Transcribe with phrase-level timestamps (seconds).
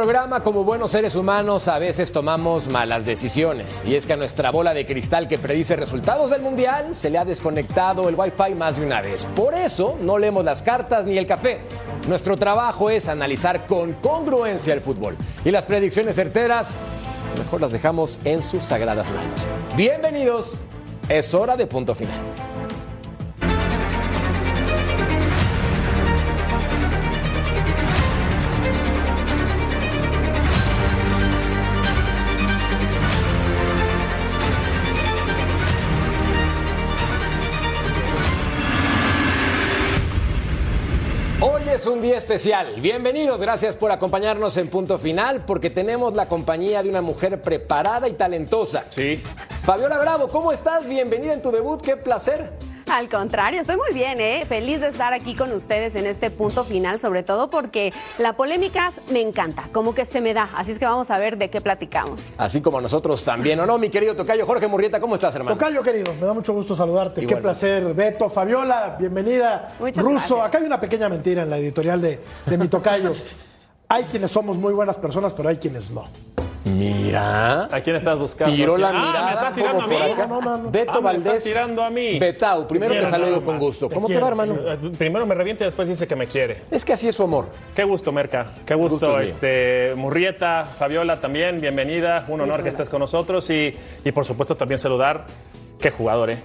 [0.00, 3.82] Programa, como buenos seres humanos, a veces tomamos malas decisiones.
[3.84, 7.18] Y es que a nuestra bola de cristal que predice resultados del Mundial se le
[7.18, 9.26] ha desconectado el Wi-Fi más de una vez.
[9.36, 11.60] Por eso no leemos las cartas ni el café.
[12.08, 15.18] Nuestro trabajo es analizar con congruencia el fútbol.
[15.44, 16.78] Y las predicciones certeras,
[17.36, 19.46] mejor las dejamos en sus sagradas manos.
[19.76, 20.56] Bienvenidos.
[21.10, 22.49] Es hora de punto final.
[41.80, 42.74] Es un día especial.
[42.82, 48.06] Bienvenidos, gracias por acompañarnos en Punto Final, porque tenemos la compañía de una mujer preparada
[48.06, 48.84] y talentosa.
[48.90, 49.18] Sí.
[49.64, 50.86] Fabiola Bravo, ¿cómo estás?
[50.86, 52.52] Bienvenida en tu debut, qué placer.
[52.92, 54.44] Al contrario, estoy muy bien, ¿eh?
[54.48, 58.90] Feliz de estar aquí con ustedes en este punto final, sobre todo porque la polémica
[59.12, 60.50] me encanta, como que se me da.
[60.56, 62.20] Así es que vamos a ver de qué platicamos.
[62.36, 64.98] Así como a nosotros también, ¿o no, mi querido Tocayo Jorge Murrieta?
[64.98, 65.56] ¿Cómo estás, hermano?
[65.56, 67.22] Tocayo querido, me da mucho gusto saludarte.
[67.22, 67.34] Igualmente.
[67.36, 69.72] Qué placer, Beto, Fabiola, bienvenida.
[69.78, 70.48] Muchas Ruso, gracias.
[70.48, 73.14] acá hay una pequeña mentira en la editorial de, de mi Tocayo.
[73.88, 76.06] hay quienes somos muy buenas personas, pero hay quienes no.
[76.64, 77.64] Mira.
[77.74, 78.54] ¿A quién estás buscando?
[78.54, 79.24] Tiró la Ah, mirada.
[79.26, 79.96] ¿me estás tirando a mí?
[79.96, 80.26] acá.
[80.26, 80.70] No, no, no.
[80.70, 81.26] Beto Ah, me Valdés.
[81.32, 82.18] estás tirando a mí.
[82.18, 83.88] Betau, primero te saludo con gusto.
[83.88, 84.54] Te ¿Cómo te va, hermano?
[84.54, 86.58] Eh, Primero me revienta y después dice que me quiere.
[86.70, 87.46] Es que así es su amor.
[87.74, 88.46] Qué gusto, Merca.
[88.66, 89.34] Qué gusto, Gusto es mío.
[89.34, 92.24] este, Murrieta, Fabiola también, bienvenida.
[92.28, 93.72] Un honor que estés con nosotros y,
[94.04, 95.24] y por supuesto también saludar.
[95.80, 96.38] Qué jugador, ¿eh?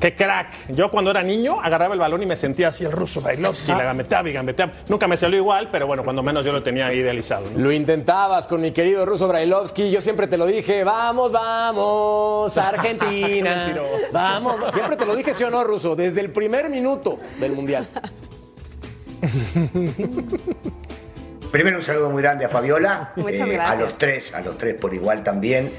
[0.00, 0.68] Qué crack.
[0.68, 3.84] Yo cuando era niño agarraba el balón y me sentía así el ruso Bailovsky, la
[3.84, 4.72] gambeteaba y gambeteaba.
[4.88, 7.46] Nunca me salió igual, pero bueno, cuando menos yo lo tenía idealizado.
[7.50, 7.58] ¿no?
[7.58, 9.90] Lo intentabas con mi querido ruso Brailovsky.
[9.90, 13.74] Yo siempre te lo dije, vamos, vamos, Argentina.
[14.12, 17.88] Vamos, siempre te lo dije, sí o no, ruso, desde el primer minuto del Mundial.
[21.50, 24.92] Primero un saludo muy grande a Fabiola, eh, a los tres, a los tres por
[24.92, 25.72] igual también.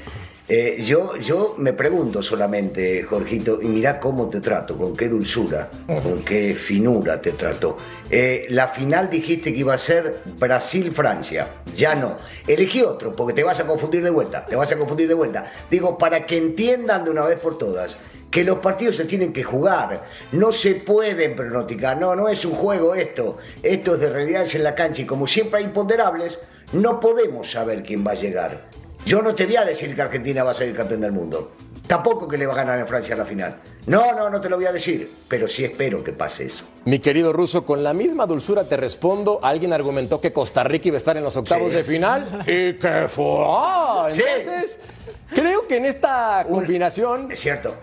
[0.50, 5.68] Eh, yo, yo me pregunto solamente, Jorgito, y mirá cómo te trato, con qué dulzura,
[5.86, 7.76] con qué finura te trato.
[8.08, 12.16] Eh, la final dijiste que iba a ser Brasil-Francia, ya no.
[12.46, 15.52] Elegí otro, porque te vas a confundir de vuelta, te vas a confundir de vuelta.
[15.70, 17.98] Digo, para que entiendan de una vez por todas
[18.30, 22.52] que los partidos se tienen que jugar, no se pueden pronosticar, no, no es un
[22.52, 26.38] juego esto, esto es de realidades en la cancha y como siempre hay imponderables,
[26.72, 28.68] no podemos saber quién va a llegar.
[29.06, 31.52] Yo no te voy a decir que Argentina va a ser el campeón del mundo,
[31.86, 33.56] tampoco que le va a ganar en Francia la final.
[33.86, 36.64] No, no, no te lo voy a decir, pero sí espero que pase eso.
[36.84, 39.40] Mi querido ruso, con la misma dulzura te respondo.
[39.42, 41.76] Alguien argumentó que Costa Rica iba a estar en los octavos Sí.
[41.76, 43.44] de final y que fue.
[43.46, 44.22] Ah, Sí.
[44.26, 44.78] entonces,
[45.34, 47.74] creo que en esta combinación Es cierto.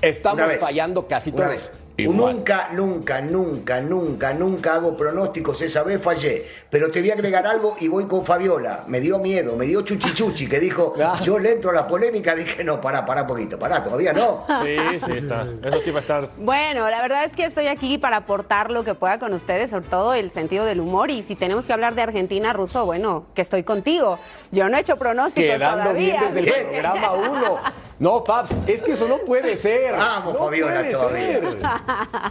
[0.00, 1.70] estamos fallando casi Una todos.
[2.02, 2.36] Igual.
[2.36, 5.60] Nunca, nunca, nunca, nunca, nunca hago pronósticos.
[5.62, 6.46] Esa vez fallé.
[6.70, 8.84] Pero te voy a agregar algo y voy con Fabiola.
[8.86, 11.24] Me dio miedo, me dio chuchichuchi, que dijo, Claro.
[11.24, 12.34] yo le entro a la polémica.
[12.34, 14.44] Dije, no, pará, pará poquito, pará, todavía no.
[14.62, 15.46] Sí, sí, está.
[15.64, 16.28] Eso sí va a estar.
[16.38, 19.86] Bueno, la verdad es que estoy aquí para aportar lo que pueda con ustedes, sobre
[19.86, 21.10] todo el sentido del humor.
[21.10, 24.18] Y si tenemos que hablar de Argentina, Ruso, bueno, que estoy contigo.
[24.50, 27.58] Yo no he hecho pronósticos Quedando bien desde el programa uno.
[28.00, 29.92] No, Fabs, es que eso no puede ser.
[29.94, 31.26] Vamos, no Fabiola, puede todavía.
[31.40, 31.58] ser.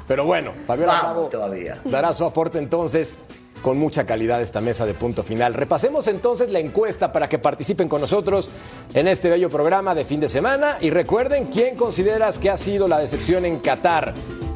[0.08, 1.78] Pero bueno, Fabiola Vamos, Bravo todavía.
[1.86, 3.20] dará su aporte entonces
[3.62, 5.54] con mucha calidad esta mesa de punto final.
[5.54, 8.50] Repasemos entonces la encuesta para que participen con nosotros
[8.94, 12.88] en este bello programa de fin de semana y recuerden quién consideras que ha sido
[12.88, 14.14] la decepción en Qatar.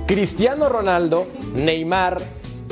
[0.07, 2.21] Cristiano Ronaldo, Neymar,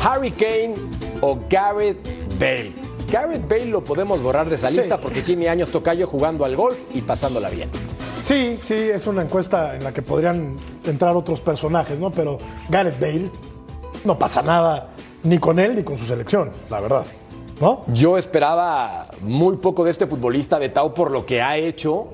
[0.02, 0.74] Harry Kane
[1.22, 2.00] o Gareth
[2.40, 2.74] Bale.
[3.12, 4.78] Gareth Bale lo podemos borrar de esa Sí.
[4.78, 7.70] lista porque tiene años tocayo jugando al golf y pasándola bien.
[8.22, 12.12] Sí, sí, es una encuesta en la que podrían entrar otros personajes, ¿no?
[12.12, 12.38] Pero
[12.70, 13.30] Gareth Bale,
[14.06, 14.92] no pasa nada
[15.24, 17.06] ni con él ni con su selección, la verdad.
[17.60, 17.84] ¿No?
[17.88, 22.10] Yo esperaba muy poco de este futbolista Betao por lo que ha hecho,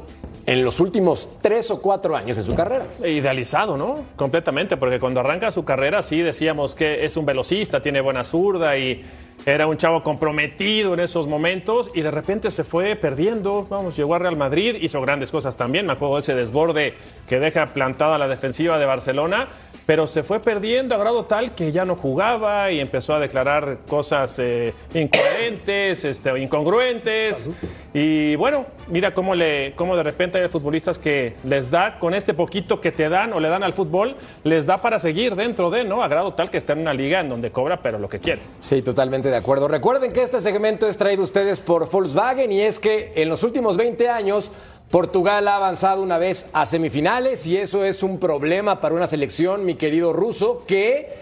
[0.47, 2.85] en los últimos tres o cuatro años de su carrera.
[3.05, 4.05] Idealizado, ¿no?
[4.15, 8.77] Completamente, porque cuando arranca su carrera sí decíamos que es un velocista, tiene buena zurda
[8.77, 9.03] y
[9.45, 14.15] era un chavo comprometido en esos momentos y de repente se fue perdiendo, vamos, llegó
[14.15, 16.93] a Real Madrid, hizo grandes cosas también, me acuerdo de ese desborde
[17.27, 19.47] que deja plantada la defensiva de Barcelona,
[19.87, 23.79] pero se fue perdiendo a grado tal que ya no jugaba y empezó a declarar
[23.87, 27.49] cosas eh, incoherentes, este, incongruentes.
[27.93, 32.33] Y bueno, mira cómo, le, cómo de repente hay futbolistas que les da, con este
[32.33, 35.85] poquito que te dan o le dan al fútbol, les da para seguir dentro de,
[35.85, 36.03] ¿no?
[36.03, 38.41] A grado tal que está en una liga en donde cobra, pero lo que quiere.
[38.59, 39.69] Sí, totalmente de acuerdo.
[39.69, 43.77] Recuerden que este segmento es traído ustedes por Volkswagen y es que en los últimos
[43.77, 44.51] 20 años
[44.89, 49.65] Portugal ha avanzado una vez a semifinales y eso es un problema para una selección,
[49.65, 51.13] mi querido ruso, que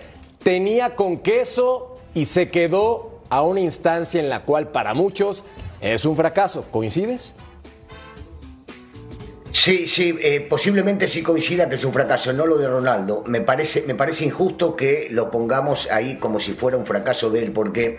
[0.44, 5.44] tenía con queso y se quedó a una instancia en la cual para muchos
[5.82, 6.66] es un fracaso.
[6.70, 7.36] ¿Coincides?
[9.52, 13.24] Sí, sí, eh, posiblemente sí coincida que es un fracaso, no lo de Ronaldo.
[13.26, 17.40] Me parece, me parece injusto que lo pongamos ahí como si fuera un fracaso de
[17.44, 17.98] él, porque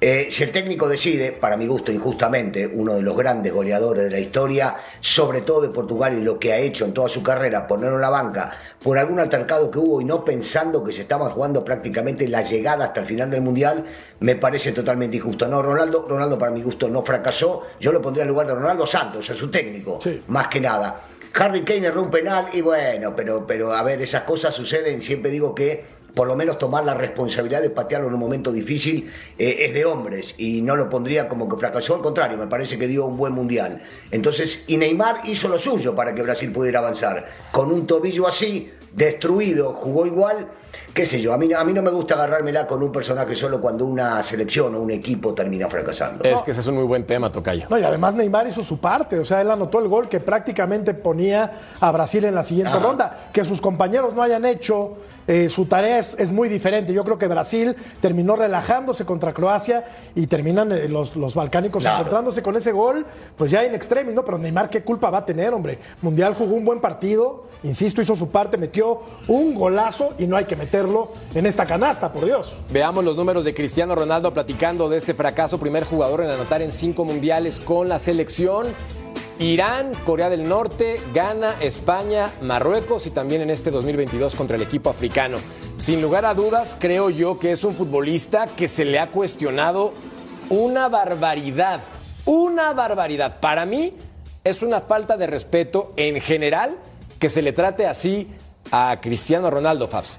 [0.00, 4.10] eh, si el técnico decide, para mi gusto injustamente, uno de los grandes goleadores de
[4.10, 7.66] la historia, sobre todo de Portugal y lo que ha hecho en toda su carrera,
[7.66, 8.52] ponerlo en la banca
[8.82, 12.84] por algún altercado que hubo y no pensando que se estaban jugando prácticamente la llegada
[12.84, 13.86] hasta el final del Mundial,
[14.20, 15.48] me parece totalmente injusto.
[15.48, 18.86] No, Ronaldo, Ronaldo para mi gusto no fracasó, yo lo pondría en lugar de Ronaldo
[18.86, 21.02] Santos, es su técnico, más que nada.
[21.34, 25.30] Harry Kane erró un penal y bueno, pero, pero a ver, esas cosas suceden, siempre
[25.30, 29.66] digo que por lo menos tomar la responsabilidad de patearlo en un momento difícil eh,
[29.66, 32.88] es de hombres y no lo pondría como que fracasó, al contrario, me parece que
[32.88, 33.82] dio un buen mundial.
[34.10, 37.26] Entonces, y Neymar hizo lo suyo para que Brasil pudiera avanzar.
[37.52, 40.48] Con un tobillo así, destruido, jugó igual
[40.96, 43.60] qué sé yo, a mí, a mí no me gusta agarrármela con un personaje solo
[43.60, 46.24] cuando una selección o un equipo termina fracasando.
[46.24, 47.66] Es que ese es un muy buen tema, Tocayo.
[47.68, 50.94] No, y además Neymar hizo su parte, o sea, él anotó el gol que prácticamente
[50.94, 53.28] ponía a Brasil en la siguiente ronda.
[53.30, 54.96] Que sus compañeros no hayan hecho
[55.26, 56.92] eh, su tarea es, muy diferente.
[56.92, 59.84] Yo creo que Brasil terminó relajándose contra Croacia
[60.14, 63.04] y terminan eh, los, los, balcánicos encontrándose con ese gol,
[63.36, 64.24] pues ya en extremis, ¿no?
[64.24, 65.78] Pero Neymar, ¿qué culpa va a tener, hombre?
[66.00, 70.44] Mundial jugó un buen partido, insisto, hizo su parte, metió un golazo y no hay
[70.44, 70.86] que meter
[71.34, 72.54] en esta canasta, por Dios.
[72.70, 75.58] Veamos los números de Cristiano Ronaldo platicando de este fracaso.
[75.58, 78.66] Primer jugador en anotar en cinco mundiales con la selección.
[79.38, 84.88] Irán, Corea del Norte, Ghana, España, Marruecos y también en este 2022 contra el equipo
[84.88, 85.38] africano.
[85.76, 89.92] Sin lugar a dudas, creo yo que es un futbolista que se le ha cuestionado
[90.48, 91.82] una barbaridad,
[92.24, 93.40] una barbaridad.
[93.40, 93.92] Para mí
[94.42, 96.76] es una falta de respeto en general
[97.18, 98.28] que se le trate así
[98.70, 100.18] a Cristiano Ronaldo, Fabs.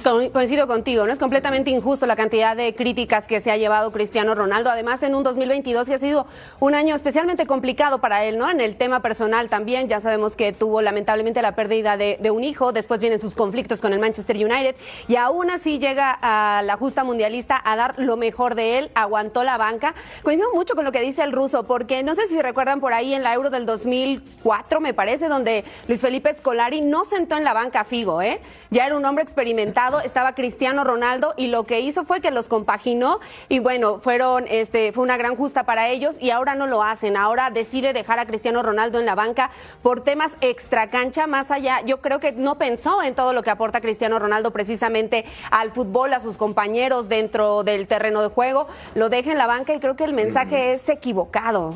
[0.00, 4.34] Coincido contigo, no es completamente injusto la cantidad de críticas que se ha llevado Cristiano
[4.34, 4.70] Ronaldo.
[4.70, 6.26] Además, en un 2022 sí ha sido
[6.60, 8.48] un año especialmente complicado para él, ¿no?
[8.48, 12.72] En el tema personal también, ya sabemos que tuvo lamentablemente la pérdida de, un hijo,
[12.72, 14.76] después vienen sus conflictos con el Manchester United
[15.08, 19.44] y aún así llega a la justa mundialista a dar lo mejor de él, aguantó
[19.44, 19.94] la banca.
[20.22, 23.12] Coincido mucho con lo que dice el ruso, porque no sé si recuerdan por ahí
[23.12, 27.52] en la Euro del 2004, me parece, donde Luis Felipe Scolari no sentó en la
[27.52, 28.40] banca a Figo, ¿eh?
[28.70, 32.48] Ya era un hombre experimentado estaba Cristiano Ronaldo y lo que hizo fue que los
[32.48, 36.82] compaginó y bueno, fueron, este, fue una gran justa para ellos y ahora no lo
[36.82, 37.16] hacen.
[37.16, 39.50] Ahora decide dejar a Cristiano Ronaldo en la banca
[39.82, 41.80] por temas extra cancha, más allá.
[41.84, 46.12] Yo creo que no pensó en todo lo que aporta Cristiano Ronaldo precisamente al fútbol,
[46.14, 48.68] a sus compañeros dentro del terreno de juego.
[48.94, 51.74] Lo deja en la banca y creo que el mensaje es equivocado.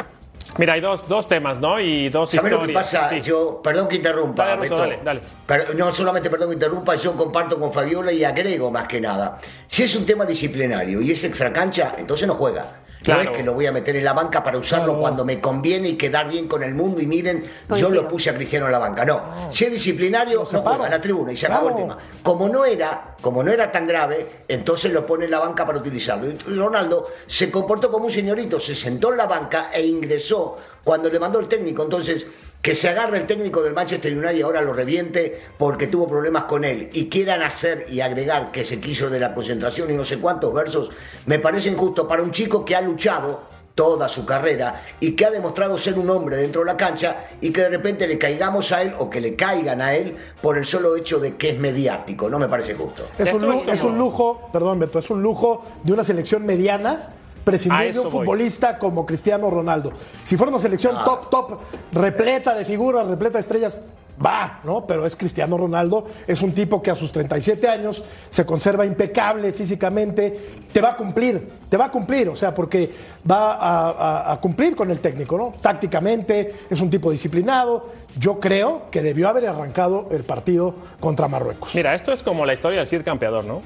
[0.59, 1.81] Mira, hay dos, dos temas, ¿no?
[1.81, 2.61] Y dos historias.
[2.61, 3.19] lo que pasa?
[3.19, 4.47] Yo, perdón que interrumpa.
[4.47, 5.21] Dale, dale, dale.
[5.47, 9.39] Pero, no solamente perdón que interrumpa, yo comparto con Fabiola y agrego más que nada.
[9.67, 12.86] Si es un tema disciplinario y es extra cancha, entonces no juega.
[13.07, 15.91] No es que lo voy a meter en la banca para usarlo cuando me conviene
[15.91, 18.79] y quedar bien con el mundo y miren, yo lo puse a Cristiano en la
[18.79, 19.05] banca.
[19.05, 21.99] No, si es disciplinario, no, juega en la tribuna y se acabó el tema.
[22.23, 25.79] Como no era, como no era tan grave, entonces lo pone en la banca para
[25.79, 26.29] utilizarlo.
[26.29, 31.11] Y Ronaldo se comportó como un señorito, se sentó en la banca e ingresó cuando
[31.11, 31.83] le mandó el técnico.
[31.83, 32.27] Entonces,
[32.67, 36.47] que se agarre el técnico del Manchester United y ahora lo reviente porque tuvo problemas
[36.47, 40.05] con él y quieran hacer y agregar que se quiso de la concentración y no
[40.05, 40.91] sé cuántos versos,
[41.27, 43.43] me parece injusto para un chico que ha luchado
[43.77, 47.53] toda su carrera y que ha demostrado ser un hombre dentro de la cancha y
[47.53, 50.67] que de repente le caigamos a él o que le caigan a él por el
[50.67, 52.29] solo hecho de que es mediático.
[52.29, 53.05] No me parece justo.
[53.17, 57.11] Es un, lujo, es un lujo, perdón Beto, es un lujo de una selección mediana
[57.47, 59.93] prescindir de un futbolista como Cristiano Ronaldo.
[60.25, 61.59] Si fuera una selección top, top,
[61.93, 63.81] repleta de figuras, repleta de estrellas,
[64.25, 64.87] va, ¿no?
[64.87, 69.53] Pero es Cristiano Ronaldo, es un tipo que a sus 37 años se conserva impecable
[69.53, 70.41] físicamente,
[70.73, 72.91] te va a cumplir, te va a cumplir, o sea, porque
[73.31, 75.53] va a, a- a cumplir con el técnico, ¿no?
[75.61, 77.91] Tácticamente, es un tipo disciplinado.
[78.19, 81.75] Yo creo que debió haber arrancado el partido contra Marruecos.
[81.75, 83.61] Mira, esto es como la historia del Cid campeador, ¿no?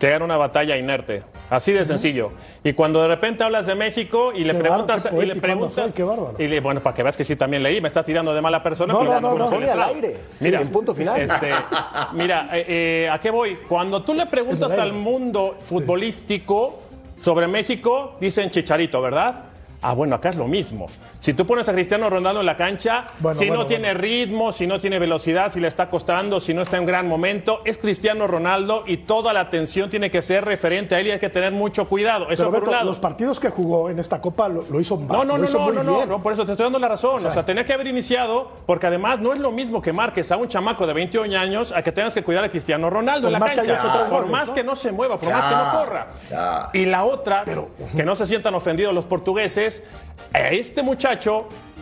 [0.00, 2.32] Te gana una batalla inerte, así de sencillo.
[2.64, 6.02] Y cuando de repente hablas de México y le Qué preguntas y le preguntas qué
[6.02, 6.36] bárbaro.
[6.38, 8.62] y le- bueno, para que veas que sí también leí, me estás tirando de mala
[8.62, 10.16] persona, No, no, no, no, al aire.
[10.38, 11.20] Sí, Mira, en punto final.
[11.20, 11.50] este,
[12.14, 12.64] mira, eh,
[13.04, 13.58] eh, ¿a qué voy?
[13.68, 16.78] Cuando tú le preguntas al mundo futbolístico
[17.20, 19.42] sobre México, dicen Chicharito, ¿verdad?
[19.82, 20.86] Ah, bueno, acá es lo mismo.
[21.20, 24.52] Si tú pones a Cristiano Ronaldo en la cancha, Bueno, si bueno, no tiene ritmo,
[24.52, 27.76] si no tiene velocidad, si le está costando, si no está en gran momento, es
[27.76, 31.28] Cristiano Ronaldo y toda la atención tiene que ser referente a él y hay que
[31.28, 32.30] tener mucho cuidado.
[32.30, 32.86] Eso Pero por Beto, un lado.
[32.86, 35.82] los partidos que jugó en esta Copa lo, lo hizo No, no, no, no, no,
[35.82, 36.08] no, bien.
[36.08, 37.16] no, por eso te estoy dando la razón.
[37.16, 40.32] O sea, sea, tenía que haber iniciado, porque además no es lo mismo que marques
[40.32, 43.28] a un chamaco de 21 años a que tengas que cuidar a Cristiano Ronaldo Por
[43.28, 43.88] en la más que haya cancha.
[43.88, 44.54] hecho tres por goles, más ¿no?
[44.54, 46.06] que no se mueva, por más que no corra.
[46.30, 46.70] ya.
[46.72, 47.44] Y la otra,
[47.94, 49.82] que no se sientan ofendidos los portugueses,
[50.32, 51.09] este muchacho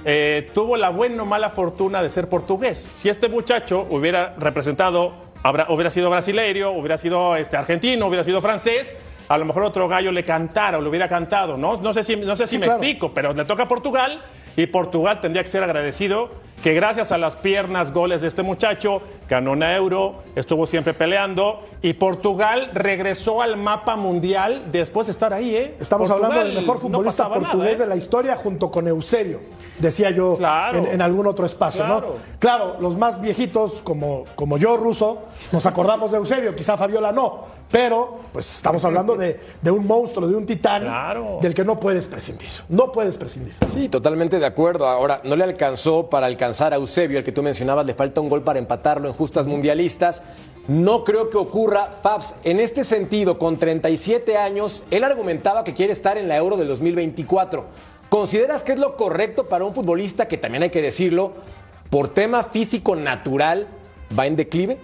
[0.04, 2.88] eh, tuvo la buena o mala fortuna de ser portugués.
[2.92, 8.40] Si este muchacho hubiera representado, habrá- hubiera sido brasileiro, hubiera sido este, argentino, hubiera sido
[8.40, 8.97] francés,
[9.28, 11.56] a lo mejor otro gallo le cantara o le hubiera cantado.
[11.56, 12.80] No, no sé si, no sé si me claro.
[12.80, 14.23] explico, pero le toca a Portugal
[14.58, 16.30] y Portugal tendría que ser agradecido
[16.64, 21.60] que gracias a las piernas, goles de este muchacho, ganó una euro, estuvo siempre peleando
[21.82, 25.54] y Portugal regresó al mapa mundial después de estar ahí.
[25.54, 25.76] ¿eh?
[25.78, 27.82] Estamos Portugal hablando del mejor no futbolista nada, portugués ¿eh?
[27.84, 29.38] de la historia junto con Eusebio,
[29.78, 30.78] decía yo Claro.
[30.78, 32.00] en, en algún otro espacio, Claro.
[32.08, 32.38] ¿no?
[32.40, 37.44] Claro, los más viejitos como, como yo, ruso, nos acordamos de Eusebio, quizá Fabiola no,
[37.70, 41.38] pero pues estamos hablando de, de un monstruo, de un titán Claro.
[41.42, 42.48] del que no puedes prescindir.
[42.68, 43.54] No puedes prescindir.
[43.66, 44.87] Sí, totalmente de acuerdo.
[44.87, 48.28] Ahora, no le alcanzó para alcanzar a Eusebio, el que tú mencionabas, le falta un
[48.28, 50.22] gol para empatarlo en justas mundialistas.
[50.68, 55.92] No creo que ocurra, Fabs, en este sentido, con 37 años, él argumentaba que quiere
[55.92, 57.64] estar en la Euro del 2024.
[58.10, 61.32] ¿Consideras que es lo correcto para un futbolista que también hay que decirlo,
[61.90, 63.66] por tema físico natural,
[64.18, 64.78] va en declive?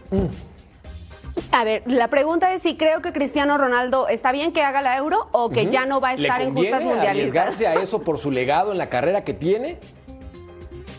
[1.50, 4.96] A ver, la pregunta es si creo que Cristiano Ronaldo está bien que haga la
[4.96, 7.10] Euro o que ya no va a ¿Le estar en justas mundialistas.
[7.10, 9.78] arriesgarse a eso por su legado en la carrera que tiene?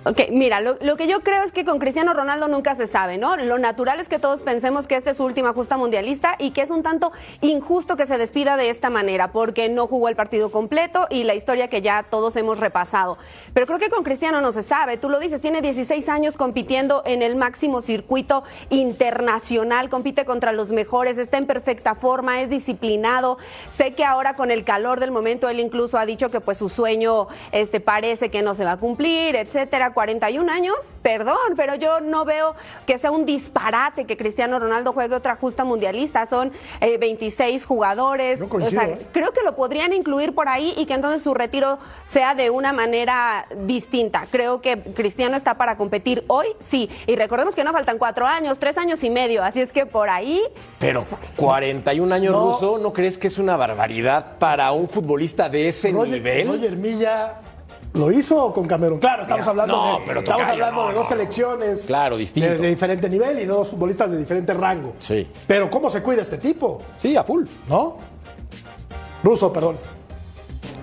[0.07, 3.17] Ok, mira, lo, lo que yo creo es que con Cristiano Ronaldo nunca se sabe,
[3.17, 3.35] ¿no?
[3.37, 6.61] Lo natural es que todos pensemos que esta es su última justa mundialista y que
[6.61, 10.51] es un tanto injusto que se despida de esta manera, porque no jugó el partido
[10.51, 13.17] completo y la historia que ya todos hemos repasado.
[13.55, 17.01] Pero creo que con Cristiano no se sabe, tú lo dices, tiene 16 años compitiendo
[17.07, 23.39] en el máximo circuito internacional, compite contra los mejores, está en perfecta forma, es disciplinado.
[23.71, 26.69] Sé que ahora con el calor del momento él incluso ha dicho que pues su
[26.69, 29.94] sueño este parece que no se va a cumplir, etcétera.
[29.95, 32.53] 41 años, perdón, pero yo no veo
[32.85, 36.27] que sea un disparate que Cristiano Ronaldo juegue otra justa mundialista.
[36.27, 38.39] Son eh, 26 jugadores.
[38.39, 38.99] Yo coincido, o sea, ¿eh?
[39.11, 42.73] creo que lo podrían incluir por ahí y que entonces su retiro sea de una
[42.73, 44.27] manera distinta.
[44.29, 46.89] Creo que Cristiano está para competir hoy, sí.
[47.07, 49.43] Y recordemos que no faltan cuatro años, tres años y medio.
[49.43, 50.41] Así es que por ahí
[50.77, 51.03] Pero
[51.37, 52.51] 41 años No.
[52.51, 56.47] ruso, ¿no crees que es una barbaridad para un futbolista de ese Roger, nivel?
[56.49, 57.39] Roger Milla
[57.95, 58.99] lo hizo con Camerún.
[58.99, 61.09] Claro, estamos hablando, no, de, pero estamos tocayo, hablando no, de dos no.
[61.09, 62.49] selecciones Claro, distinto.
[62.51, 64.93] De, de diferente nivel y dos futbolistas de diferente rango.
[64.99, 65.27] Sí.
[65.47, 66.81] Pero ¿cómo se cuida este tipo?
[66.97, 67.45] Sí, a full.
[67.69, 67.97] ¿No?
[69.23, 69.77] Ruso, perdón.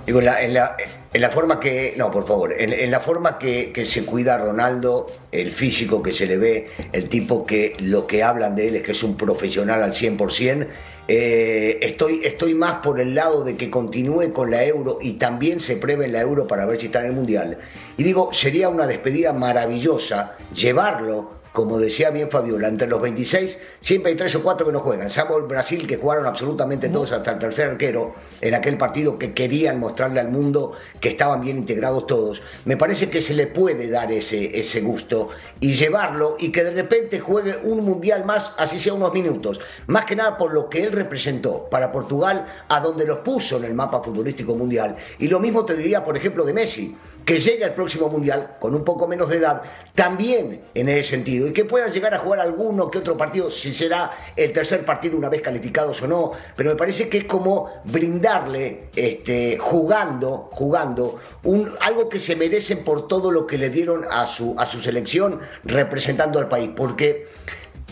[0.07, 0.77] Digo, en la, en la-
[1.15, 4.39] en la forma que, no, por favor, en, en la forma que, que se cuida
[4.39, 8.77] Ronaldo, el físico que se le ve, el tipo que lo que hablan de él
[8.77, 10.69] es que es un profesional al 100%,
[11.09, 15.61] eh, estoy, estoy más por el lado de que continúe con la Euro y también
[15.61, 17.59] se pruebe en la Euro para ver si está en el Mundial.
[17.97, 24.13] Y digo, sería una despedida maravillosa llevarlo como decía bien Fabiola, entre los 26 siempre
[24.13, 25.11] hay tres o cuatro que no juegan.
[25.11, 29.35] Salvo el Brasil, que jugaron absolutamente todos hasta el tercer arquero en aquel partido que
[29.35, 32.43] querían mostrarle al mundo que estaban bien integrados todos.
[32.65, 35.29] Me parece que se le puede dar ese, ese gusto
[35.61, 39.61] y llevarlo y que de repente juegue un mundial más, así sea unos minutos.
[39.87, 43.65] Más que nada por lo que él representó para Portugal, a donde los puso en
[43.65, 44.97] el mapa futbolístico mundial.
[45.19, 48.75] Y lo mismo te diría, por ejemplo, de Messi que llegue al próximo mundial con
[48.75, 49.63] un poco menos de edad,
[49.95, 53.73] también en ese sentido, y que puedan llegar a jugar alguno que otro partido, si
[53.73, 57.71] será el tercer partido una vez calificados o no, pero me parece que es como
[57.85, 64.07] brindarle, este, jugando, jugando, un, algo que se merecen por todo lo que le dieron
[64.11, 67.29] a su, a su selección representando al país, porque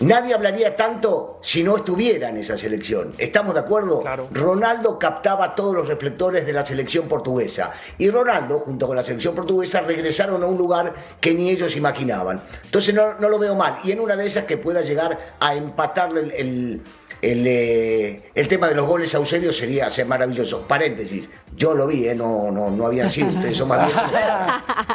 [0.01, 3.13] Nadie hablaría tanto si no estuviera en esa selección.
[3.19, 4.01] ¿Estamos de acuerdo?
[4.01, 4.29] Claro.
[4.33, 7.73] Ronaldo captaba todos los reflectores de la selección portuguesa.
[7.99, 12.41] Y Ronaldo, junto con la selección portuguesa, regresaron a un lugar que ni ellos imaginaban.
[12.65, 13.79] Entonces no, no lo veo mal.
[13.85, 16.83] Y en una de esas que pueda llegar a empatarle el, el,
[17.23, 20.67] el, eh, el tema de los goles a Eusebio sería ser maravilloso.
[20.67, 22.15] Paréntesis, yo lo vi, ¿eh?
[22.15, 24.11] no, no, no habían sido ustedes, son más viejos.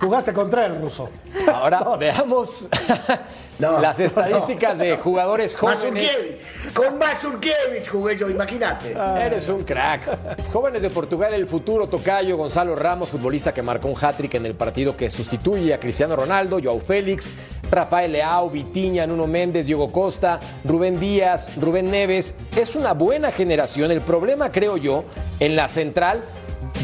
[0.01, 1.09] Jugaste contra él, Ruso.
[1.47, 2.67] Ahora veamos
[3.57, 5.81] No, las estadísticas de jugadores jóvenes.
[5.93, 8.91] Mazurkiewicz, con Mazurkiewicz jugué yo, imagínate.
[8.91, 10.51] Eres un crack.
[10.51, 14.55] Jóvenes de Portugal, el futuro tocayo Gonzalo Ramos, futbolista que marcó un hat-trick en el
[14.55, 17.31] partido que sustituye a Cristiano Ronaldo, Joao Félix,
[17.75, 22.35] Rafael Leao, Vitiña, Nuno Méndez, Diego Costa, Rubén Díaz, Rubén Neves.
[22.55, 23.91] Es una buena generación.
[23.91, 25.03] El problema, creo yo,
[25.39, 26.21] en la central,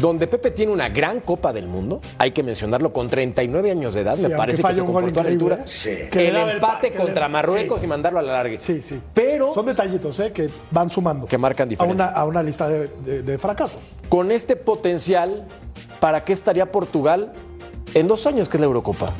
[0.00, 4.00] donde Pepe tiene una gran Copa del Mundo, hay que mencionarlo, con 39 años de
[4.00, 5.56] edad, Sí, me parece que se comportó a la altura.
[5.56, 5.62] ¿eh?
[5.66, 5.90] Sí.
[6.10, 7.86] Que El empate le- contra Marruecos sí.
[7.86, 8.58] y mandarlo a la largue.
[8.58, 8.98] Sí, sí.
[9.12, 10.32] Pero Son detallitos ¿eh?
[10.32, 11.26] que van sumando.
[11.26, 12.06] Que marcan a diferencia.
[12.06, 13.82] una, a una lista de, de- de fracasos.
[14.08, 15.46] con este potencial,
[16.00, 17.32] ¿para qué estaría Portugal
[17.94, 19.12] en dos años que es la Eurocopa?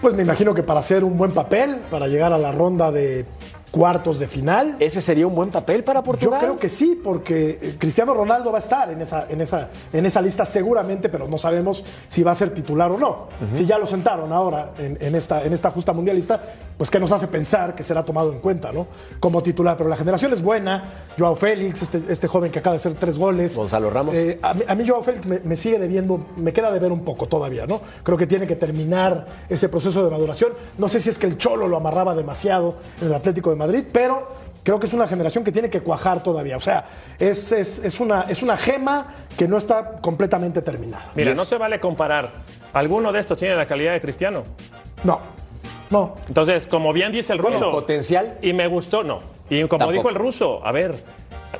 [0.00, 3.26] Pues me imagino que para hacer un buen papel, para llegar a la ronda de
[3.70, 4.76] cuartos de final.
[4.78, 6.40] ¿Ese sería un buen papel para Yo Portugal?
[6.40, 10.06] creo que sí, porque eh, Cristiano Ronaldo va a estar en esa, en esa, en
[10.06, 13.28] esa lista seguramente, pero no sabemos si va a ser titular o no.
[13.52, 16.40] Si ya lo sentaron ahora en, en esta, en esta justa mundialista,
[16.76, 18.86] pues que nos hace pensar que será tomado en cuenta, ¿no?
[19.20, 19.76] Como titular.
[19.76, 20.84] Pero la generación es buena.
[21.18, 23.56] Joao Félix, este, este joven que acaba de hacer tres goles.
[23.56, 24.16] Gonzalo Ramos.
[24.16, 26.92] Eh, a, mí, a mí Joao Félix me, me sigue debiendo, me queda de ver
[26.92, 27.80] un poco todavía, ¿no?
[28.02, 30.52] Creo que tiene que terminar ese proceso de maduración.
[30.78, 33.84] No sé si es que el Cholo lo amarraba demasiado en el Atlético de Madrid,
[33.92, 34.28] pero
[34.62, 36.56] creo que es una generación que tiene que cuajar todavía.
[36.56, 36.84] O sea,
[37.18, 41.10] es, es, es una, es una gema que no está completamente terminada.
[41.14, 42.30] Mira, no se vale comparar.
[42.72, 44.44] ¿Alguno de estos tiene la calidad de Cristiano?
[45.04, 45.20] No,
[45.90, 46.16] no.
[46.28, 47.70] Entonces, como bien dice el ruso.
[47.70, 48.38] potencial.
[48.42, 49.20] Y me gustó, no.
[49.48, 49.92] Y como Tampoco.
[49.92, 51.02] dijo el ruso, a ver,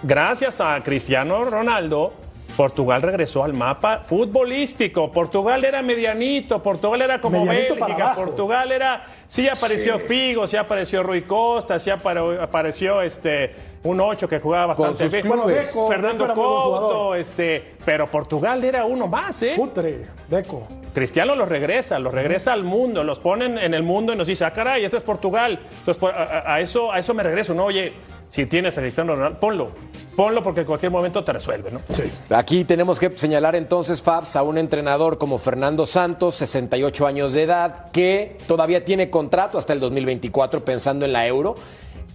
[0.02, 2.12] gracias a Cristiano Ronaldo,
[2.58, 5.12] Portugal regresó al mapa futbolístico.
[5.12, 8.14] Portugal era medianito, Portugal era como Medianito Bélgica.
[8.16, 9.04] Portugal era.
[9.28, 10.06] Sí apareció Sí.
[10.08, 15.22] Figo, sí apareció Rui Costa, sí apare- apareció este un 8 que jugaba bastante bien.
[15.22, 15.44] clubes.
[15.44, 19.52] Bueno, Deco, Fernando Deco Couto, este, pero Portugal era uno más, ¿eh?
[19.54, 20.66] Futre, Deco.
[20.92, 24.44] Cristiano los regresa, los regresa al mundo, los ponen en el mundo y nos dice,
[24.44, 25.60] ah, caray, este es Portugal.
[25.78, 27.66] Entonces, a, a- a eso, a eso me regreso, ¿no?
[27.66, 27.92] Oye,
[28.28, 29.68] si tienes a Cristiano Ronaldo, ponlo.
[30.14, 31.80] Ponlo porque en cualquier momento te resuelve, ¿no?
[31.94, 32.02] Sí.
[32.30, 37.44] Aquí tenemos que señalar entonces, Fabs, a un entrenador como Fernando Santos, 68 años de
[37.44, 41.54] edad, que todavía tiene contrato hasta el 2024 pensando en la Euro.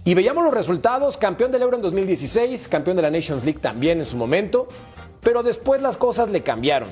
[0.04, 3.98] Y veíamos los resultados, campeón del Euro en 2016, campeón de la Nations League también
[3.98, 4.68] en su momento,
[5.22, 6.90] pero después las cosas le cambiaron.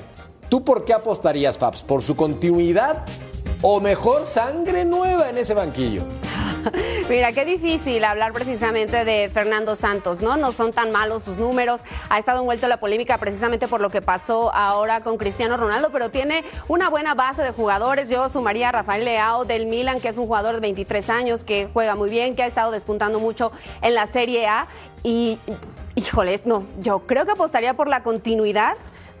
[0.49, 1.83] ¿Tú por qué apostarías, Fabs?
[1.83, 3.05] ¿Por su continuidad
[3.63, 6.03] o mejor sangre nueva en ese banquillo?
[7.09, 10.37] Mira, qué difícil hablar precisamente de Fernando Santos, ¿no?
[10.37, 11.81] No son tan malos sus números.
[12.09, 15.89] Ha estado envuelto en la polémica precisamente por lo que pasó ahora con Cristiano Ronaldo,
[15.91, 18.09] pero tiene una buena base de jugadores.
[18.09, 21.67] Yo sumaría a Rafael Leao del Milan, que es un jugador de 23 años, que
[21.73, 24.67] juega muy bien, que ha estado despuntando mucho en la Serie A.
[25.03, 25.39] Y,
[25.95, 28.75] híjole, nos- yo creo que apostaría por la continuidad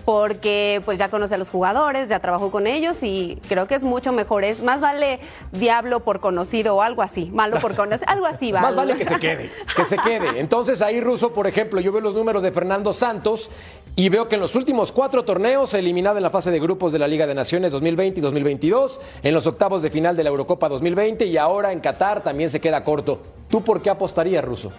[0.05, 3.83] porque pues ya conoce a los jugadores, ya trabajó con ellos y creo que es
[3.83, 4.43] mucho mejor.
[4.43, 5.19] Es más vale
[5.51, 8.61] diablo por conocido o algo así, malo por conocido, algo así va.
[8.63, 10.39] Más vale que se quede, que se quede.
[10.39, 13.49] Entonces ahí, Russo, por ejemplo, yo veo los números de Fernando Santos
[13.95, 16.99] y veo que en los últimos cuatro torneos, eliminado en la fase de grupos de
[16.99, 20.69] la Liga de Naciones 2020 y 2022, en los octavos de final de la Eurocopa
[20.69, 23.21] 2020 y ahora en Qatar también se queda corto.
[23.49, 24.71] ¿Tú por qué apostarías, Russo?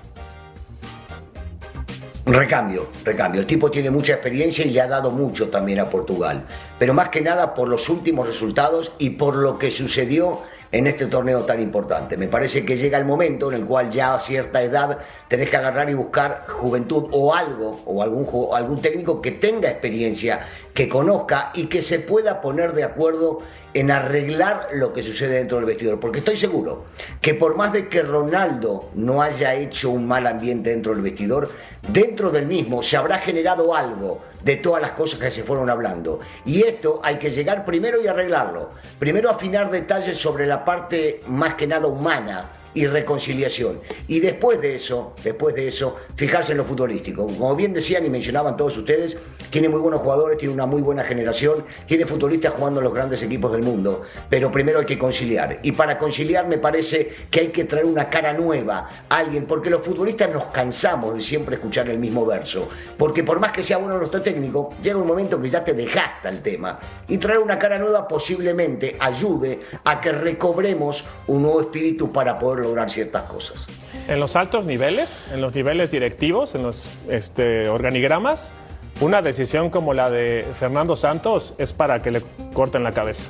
[2.26, 3.42] Recambio, recambio.
[3.42, 6.46] El tipo tiene mucha experiencia y le ha dado mucho también a Portugal.
[6.78, 10.40] Pero más que nada por los últimos resultados y por lo que sucedió
[10.72, 12.16] en este torneo tan importante.
[12.16, 15.56] Me parece que llega el momento en el cual ya a cierta edad tenés que
[15.56, 20.40] agarrar y buscar juventud o algo, o algún, técnico que tenga experiencia,
[20.72, 23.42] que conozca y que se pueda poner de acuerdo
[23.74, 26.00] en arreglar lo que sucede dentro del vestidor.
[26.00, 26.86] Porque estoy seguro
[27.20, 31.50] que por más de que Ronaldo no haya hecho un mal ambiente dentro del vestidor,
[31.88, 36.20] dentro del mismo se habrá generado algo de todas las cosas que se fueron hablando.
[36.44, 38.70] Y esto hay que llegar primero y arreglarlo.
[38.98, 43.80] Primero afinar detalles sobre la parte más que nada humana y reconciliación.
[44.08, 47.26] Y después de eso, después de eso, fijarse en lo futbolístico.
[47.26, 49.16] Como bien decían y mencionaban todos ustedes,
[49.50, 53.22] tiene muy buenos jugadores, tiene una muy buena generación, tiene futbolistas jugando en los grandes
[53.22, 55.60] equipos del mundo, pero primero hay que conciliar.
[55.62, 59.82] Y para conciliar me parece que hay que traer una cara nueva, alguien, porque los
[59.82, 63.96] futbolistas nos cansamos de siempre escuchar el mismo verso, porque por más que sea bueno
[63.98, 66.78] nuestro técnico, llega un momento que ya te desgasta el tema.
[67.06, 72.63] Y traer una cara nueva posiblemente ayude a que recobremos un nuevo espíritu para poderlo
[72.64, 73.66] lograr ciertas cosas.
[74.08, 78.52] En los altos niveles, en los niveles directivos, en los este, organigramas,
[79.00, 82.22] una decisión como la de Fernando Santos es para que le
[82.52, 83.28] corten la cabeza.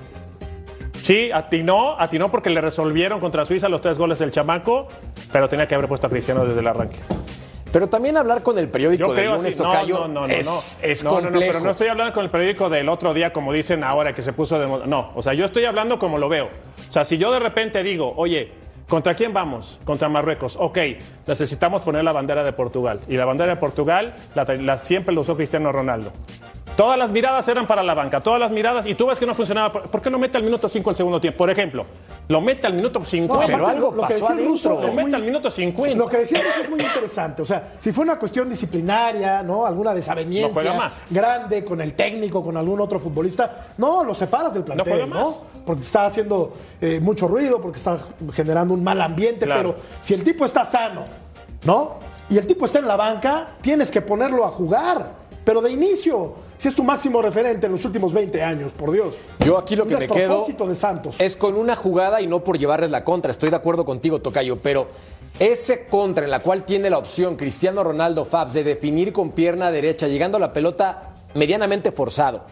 [1.02, 4.88] Sí, atinó, atinó porque le resolvieron contra Suiza los tres goles del chamaco,
[5.30, 6.96] pero tenía que haber puesto a Cristiano desde el arranque.
[7.74, 9.58] Pero también hablar con el periódico Yo de creo lunes.
[9.58, 10.88] No, Tocayo, no, no, no, es, no.
[10.88, 13.82] es No, no, pero no estoy hablando con el periódico del otro día, como dicen
[13.82, 14.86] ahora, que se puso de moda.
[14.86, 16.50] No, o sea, yo estoy hablando como lo veo.
[16.88, 18.52] O sea, si yo de repente digo, oye,
[18.94, 19.80] ¿contra quién vamos?
[19.84, 20.56] Contra Marruecos.
[20.56, 20.78] Ok,
[21.26, 23.00] necesitamos poner la bandera de Portugal.
[23.08, 26.12] Y la bandera de Portugal la, siempre la usó Cristiano Ronaldo.
[26.76, 29.34] Todas las miradas eran para la banca, todas las miradas, y tú ves que no
[29.34, 29.70] funcionaba.
[29.70, 31.38] ¿Por qué no mete al minuto 5 el segundo tiempo?
[31.38, 31.86] Por ejemplo,
[32.26, 33.46] lo mete al minuto 50.
[33.46, 34.82] pero algo lo- lo que pasó decía el ruso adentro.
[34.86, 35.96] lo es mete muy- al minuto 50.
[35.96, 37.42] Lo que decíamos es muy interesante.
[37.42, 39.64] O sea, si fue una cuestión disciplinaria, ¿no?
[39.66, 41.02] Alguna No desaveniencia juega más.
[41.10, 45.14] grande con el técnico, con algún otro futbolista, no, lo separas del plantel, juega ¿no?
[45.14, 45.34] más.
[45.64, 47.98] Porque está haciendo eh, mucho ruido, porque está
[48.32, 49.46] generando un mal ambiente.
[49.46, 49.74] Claro.
[49.74, 51.04] Pero si el tipo está sano,
[51.64, 52.12] ¿no?
[52.30, 55.23] Y el tipo está en la banca, tienes que ponerlo a jugar.
[55.44, 59.16] Pero de inicio, si es tu máximo referente en los últimos 20 años, por Dios.
[59.40, 61.16] Yo aquí lo que me quedo de Santos.
[61.18, 63.30] es con una jugada y no por llevarles la contra.
[63.30, 64.88] Estoy de acuerdo contigo, Tocayo, pero
[65.38, 69.70] ese contra en la cual tiene la opción Cristiano Ronaldo Fabs de definir con pierna
[69.70, 72.44] derecha, llegando a la pelota medianamente forzado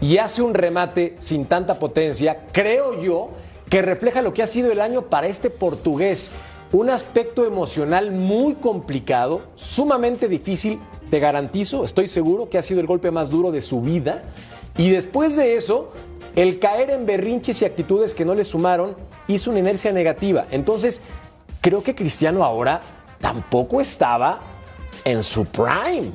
[0.00, 3.30] y hace un remate sin tanta potencia, creo yo
[3.68, 6.30] que refleja lo que ha sido el año para este portugués.
[6.70, 10.78] Un aspecto emocional muy complicado, sumamente difícil,
[11.10, 14.24] te garantizo, estoy seguro que ha sido el golpe más duro de su vida.
[14.76, 15.92] Y después de eso,
[16.36, 20.46] el caer en berrinches y actitudes que no le sumaron hizo una inercia negativa.
[20.50, 21.00] Entonces,
[21.60, 22.80] creo que Cristiano ahora
[23.20, 24.40] tampoco estaba
[25.04, 26.12] en su prime.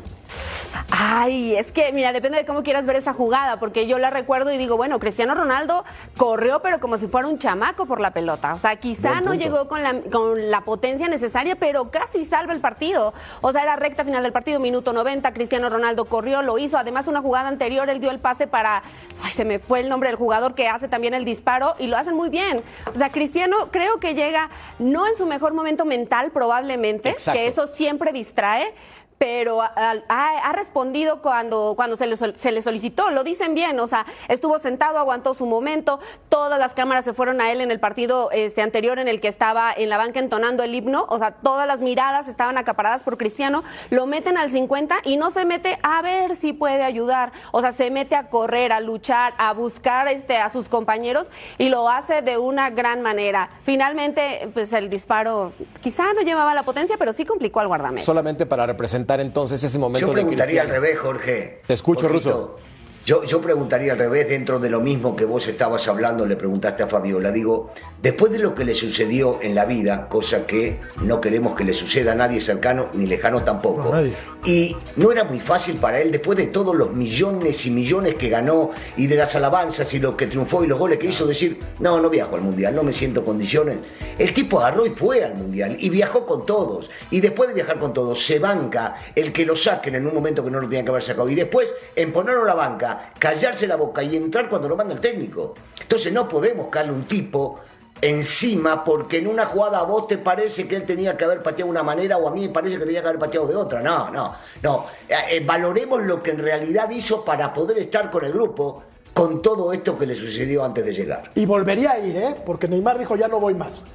[0.89, 4.51] Ay, es que, mira, depende de cómo quieras ver esa jugada, porque yo la recuerdo
[4.51, 5.83] y digo, bueno, Cristiano Ronaldo
[6.17, 8.53] corrió, pero como si fuera un chamaco por la pelota.
[8.53, 12.59] O sea, quizá no llegó con la, con la potencia necesaria, pero casi salva el
[12.59, 13.13] partido.
[13.41, 16.77] O sea, era recta final del partido, minuto 90, Cristiano Ronaldo corrió, lo hizo.
[16.77, 18.83] Además, una jugada anterior, él dio el pase para,
[19.23, 21.97] ay, se me fue el nombre del jugador que hace también el disparo y lo
[21.97, 22.63] hacen muy bien.
[22.93, 27.39] O sea, Cristiano creo que llega no en su mejor momento mental, probablemente, Exacto.
[27.39, 28.73] que eso siempre distrae
[29.17, 34.05] pero ha, respondido cuando, cuando se, le, se le solicitó, lo dicen bien, o sea,
[34.27, 35.99] estuvo sentado, aguantó su momento,
[36.29, 39.27] todas las cámaras se fueron a él en el partido este, anterior en el que
[39.27, 43.17] estaba en la banca entonando el himno, o sea, todas las miradas estaban acaparadas por
[43.17, 47.61] Cristiano, lo meten al 50 y no se mete a ver si puede ayudar, o
[47.61, 51.89] sea, se mete a correr, a luchar, a buscar este, a sus compañeros y lo
[51.89, 53.49] hace de una gran manera.
[53.63, 58.03] Finalmente, pues el disparo quizá no llevaba la potencia, pero sí complicó al guardameta.
[58.03, 61.61] Solamente para representar entonces ese momento Yo de preguntaría al revés, Jorge.
[61.67, 62.31] Te escucho, Jorgito.
[62.31, 62.63] Ruso.
[63.05, 66.83] Yo, yo preguntaría al revés, dentro de lo mismo que vos estabas hablando, le preguntaste
[66.83, 67.31] a Fabiola.
[67.31, 71.65] Digo, después de lo que le sucedió en la vida, cosa que no queremos que
[71.65, 73.83] le suceda a nadie cercano ni lejano tampoco.
[73.83, 74.13] No, nadie.
[74.45, 78.27] Y no era muy fácil para él, después de todos los millones y millones que
[78.27, 81.59] ganó y de las alabanzas y lo que triunfó y los goles que hizo, decir,
[81.79, 83.79] no, no viajo al Mundial, no me siento en condiciones.
[84.17, 86.89] El tipo agarró y fue al Mundial y viajó con todos.
[87.09, 90.43] Y después de viajar con todos, se banca el que lo saquen en un momento
[90.43, 91.29] que no lo tenían que haber sacado.
[91.29, 94.93] Y después, en ponerlo a la banca, callarse la boca y entrar cuando lo manda
[94.93, 95.55] el técnico.
[95.79, 97.61] Entonces no podemos caerle un tipo
[98.01, 101.65] encima porque en una jugada a vos te parece que él tenía que haber pateado
[101.67, 103.81] de una manera o a mí me parece que tenía que haber pateado de otra.
[103.81, 104.85] No, no, no.
[105.07, 109.41] Eh, eh, valoremos lo que en realidad hizo para poder estar con el grupo con
[109.41, 111.31] todo esto que le sucedió antes de llegar.
[111.35, 112.35] Y volvería a ir, ¿eh?
[112.45, 113.85] Porque Neymar dijo, ya no voy más.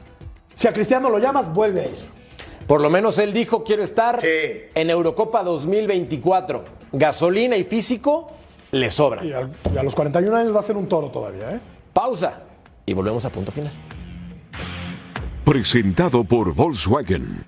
[0.54, 1.98] Si a Cristiano lo llamas, vuelve a ir.
[2.68, 4.26] Por lo menos él dijo, quiero estar Sí.
[4.74, 6.64] en Eurocopa 2024.
[6.92, 8.30] Gasolina y físico
[8.70, 9.24] le sobra.
[9.24, 11.60] Y, y a los 41 años va a ser un toro todavía, ¿eh?
[11.92, 12.40] Pausa
[12.86, 13.72] y volvemos a punto final.
[15.48, 17.47] Presentado por Volkswagen.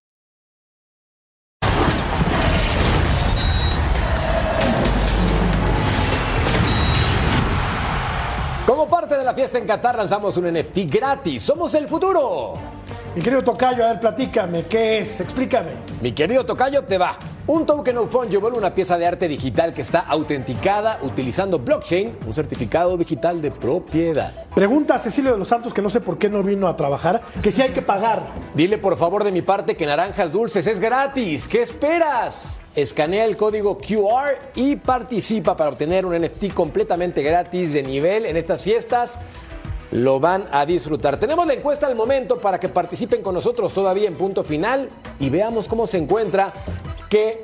[8.81, 11.43] Como parte de la fiesta en Qatar lanzamos un NFT gratis.
[11.43, 12.53] Somos el futuro.
[13.13, 15.19] Mi querido Tocayo, a ver, platícame, ¿qué es?
[15.19, 15.71] Explícame.
[16.01, 17.17] Mi querido Tocayo, te va.
[17.45, 22.33] Un token of fungible, una pieza de arte digital que está autenticada utilizando blockchain, un
[22.33, 24.31] certificado digital de propiedad.
[24.55, 27.21] Pregunta a Cecilio de los Santos, que no sé por qué no vino a trabajar,
[27.43, 28.23] que si hay que pagar.
[28.55, 31.47] Dile por favor de mi parte que Naranjas Dulces es gratis.
[31.47, 32.61] ¿Qué esperas?
[32.77, 38.37] Escanea el código QR y participa para obtener un NFT completamente gratis de nivel en
[38.37, 39.19] estas fiestas
[39.91, 41.19] lo van a disfrutar.
[41.19, 45.29] Tenemos la encuesta al momento para que participen con nosotros todavía en punto final y
[45.29, 46.53] veamos cómo se encuentra
[47.09, 47.43] qué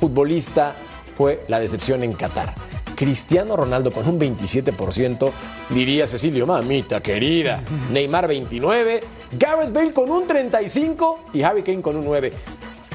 [0.00, 0.76] futbolista
[1.16, 2.54] fue la decepción en Qatar.
[2.94, 5.30] Cristiano Ronaldo con un 27%,
[5.70, 7.62] diría Cecilio, mamita querida.
[7.92, 9.00] Neymar 29,
[9.38, 12.32] Gareth Bale con un 35 y Harry Kane con un 9.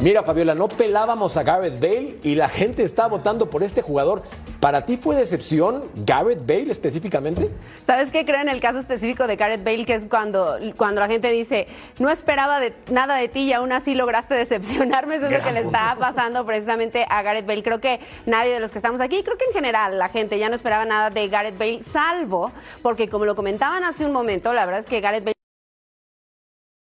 [0.02, 4.24] Mira, Fabiola, no pelábamos a Gareth Bale y la gente está votando por este jugador.
[4.60, 7.50] ¿Para ti fue decepción Gareth Bale específicamente?
[7.86, 9.86] ¿Sabes qué creo en el caso específico de Gareth Bale?
[9.86, 11.68] Que es cuando, cuando la gente dice,
[12.00, 15.16] no esperaba de, nada de ti y aún así lograste decepcionarme.
[15.16, 17.64] Eso es lo que le está pasando precisamente a Gareth Bale.
[17.64, 20.50] Creo que nadie de los que estamos aquí, creo que en general la gente ya
[20.50, 22.52] no esperaba nada de Gareth Bale, salvo
[22.82, 25.33] porque como lo comentaban hace un momento, la verdad es que Gareth Bale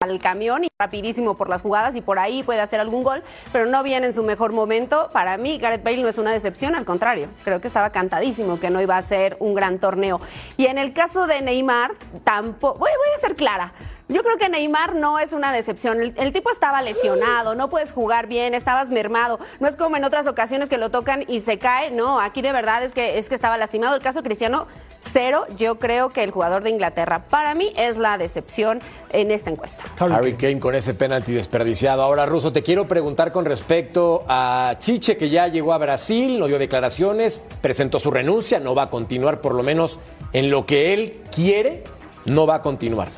[0.01, 3.65] al camión y rapidísimo por las jugadas y por ahí puede hacer algún gol, pero
[3.65, 5.09] no viene en su mejor momento.
[5.12, 8.69] Para mí, Gareth Bale no es una decepción, al contrario, creo que estaba cantadísimo que
[8.69, 10.21] no iba a ser un gran torneo.
[10.55, 13.73] Y en el caso de Neymar, tampoco, voy, voy a ser clara.
[14.12, 16.02] Yo creo que Neymar no es una decepción.
[16.02, 19.39] El, el, tipo estaba lesionado, no puedes jugar bien, estabas mermado.
[19.60, 21.91] No es como en otras ocasiones que lo tocan y se cae.
[21.91, 23.95] No, aquí de verdad es que, es que estaba lastimado.
[23.95, 24.65] El caso Cristiano,
[25.00, 25.45] cero.
[25.56, 28.80] Yo creo que el jugador de Inglaterra, para mí, es la decepción
[29.12, 29.84] en esta encuesta.
[30.00, 32.02] Harry Kane con ese penalti desperdiciado.
[32.02, 36.48] Ahora, Russo, te quiero preguntar con respecto a Chiche, que ya llegó a Brasil, no
[36.48, 40.00] dio declaraciones, presentó su renuncia, no va a continuar, por lo menos
[40.34, 41.84] en lo que él quiere,
[42.26, 43.10] no va a continuar.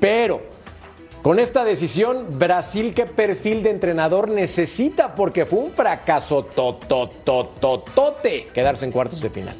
[0.00, 0.40] Pero
[1.22, 5.14] con esta decisión, Brasil, ¿qué perfil de entrenador necesita?
[5.14, 9.54] Porque fue un fracaso totototote quedarse en cuartos de final.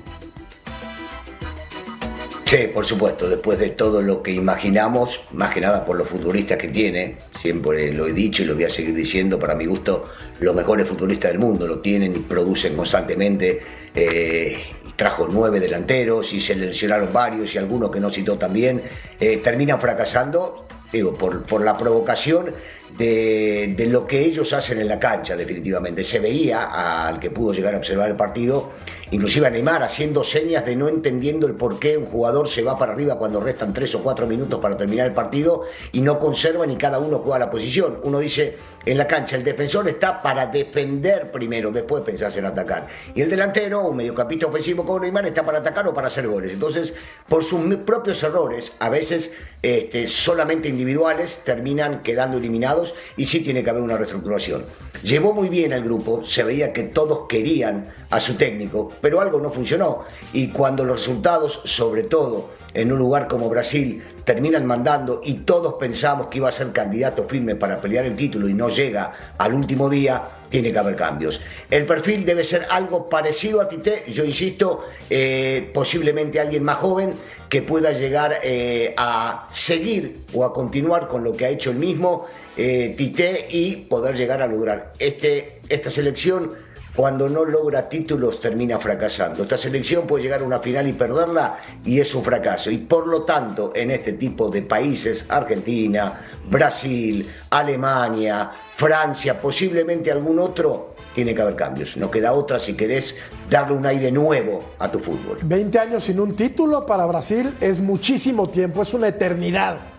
[2.47, 6.59] Sí, por supuesto, después de todo lo que imaginamos, más que nada por los futbolistas
[6.59, 10.09] que tiene, siempre lo he dicho y lo voy a seguir diciendo, para mi gusto,
[10.41, 13.61] los mejores futbolistas del mundo lo tienen y producen constantemente.
[13.95, 14.65] Eh,
[15.01, 18.83] trajo nueve delanteros y se lesionaron varios y algunos que no citó también,
[19.19, 22.53] eh, terminan fracasando, digo, por, por la provocación
[22.99, 26.05] de, de, lo que ellos hacen en la cancha, definitivamente.
[26.05, 28.73] Se veía al que pudo llegar a observar el partido,
[29.11, 32.79] inclusive a Neymar haciendo señas de no entendiendo el por qué un jugador se va
[32.79, 36.67] para arriba cuando restan tres o cuatro minutos para terminar el partido y no conserva
[36.67, 38.01] ni cada uno juega la posición.
[38.03, 42.89] Uno dice, en la cancha el defensor está para defender primero, después pensás en atacar.
[43.15, 46.53] Y el delantero, un mediocampista ofensivo como Neymar, está para atacar o para hacer goles.
[46.53, 46.95] Entonces,
[47.29, 53.63] por sus propios errores, a veces este, solamente individuales, terminan quedando eliminados y sí tiene
[53.63, 54.65] que haber una reestructuración.
[55.03, 59.41] Llevó muy bien al grupo, se veía que todos querían a su técnico, pero algo
[59.41, 60.05] no funcionó.
[60.33, 65.75] Y cuando los resultados, sobre todo en un lugar como Brasil, terminan mandando y todos
[65.75, 69.55] pensamos que iba a ser candidato firme para pelear el título y no llega al
[69.55, 71.41] último día, tiene que haber cambios.
[71.71, 77.15] El perfil debe ser algo parecido a Tite, yo insisto, eh, posiblemente alguien más joven
[77.49, 81.79] que pueda llegar eh, a seguir o a continuar con lo que ha hecho el
[81.79, 84.93] mismo eh, Tite y poder llegar a lograr.
[84.99, 86.53] Este, esta selección
[86.95, 89.43] cuando no logra títulos termina fracasando.
[89.43, 92.71] Esta selección puede llegar a una final y perderla y es un fracaso.
[92.71, 100.39] Y por lo tanto, en este tipo de países, Argentina, Brasil, Alemania, Francia, posiblemente algún
[100.39, 101.97] otro, tiene que haber cambios.
[101.97, 103.17] No queda otra si querés
[103.49, 105.39] darle un aire nuevo a tu fútbol.
[105.43, 109.90] 20 años sin un título para Brasil es muchísimo tiempo, es una eternidad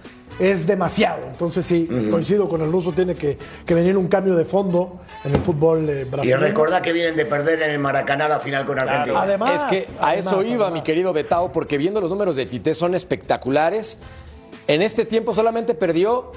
[0.41, 1.27] es demasiado.
[1.31, 2.09] Entonces sí, uh -huh.
[2.09, 5.87] coincido con el ruso, tiene que, que, venir un cambio de fondo en el fútbol
[5.87, 6.39] eh, brasileño.
[6.39, 9.21] Y recordad que vienen de perder en el Maracaná la final con Argentina.
[9.21, 10.71] Además, es que a además, eso iba, además.
[10.73, 13.99] mi querido Betao, porque viendo los números de Tite son espectaculares.
[14.67, 16.31] En este tiempo solamente perdió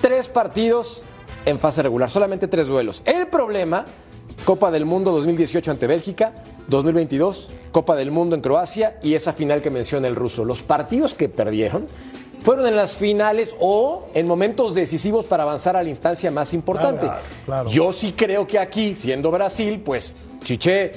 [0.00, 1.04] tres partidos
[1.46, 3.02] en fase regular, solamente tres duelos.
[3.04, 3.84] El problema,
[4.44, 6.32] Copa del Mundo 2018 ante Bélgica,
[6.66, 10.44] 2022, Copa del Mundo en Croacia y esa final que menciona el ruso.
[10.44, 11.86] Los partidos que perdieron
[12.44, 17.06] fueron en las finales o en momentos decisivos para avanzar a la instancia más importante.
[17.06, 17.70] Claro, claro.
[17.70, 20.92] Yo sí creo que aquí, siendo Brasil, pues Chiché,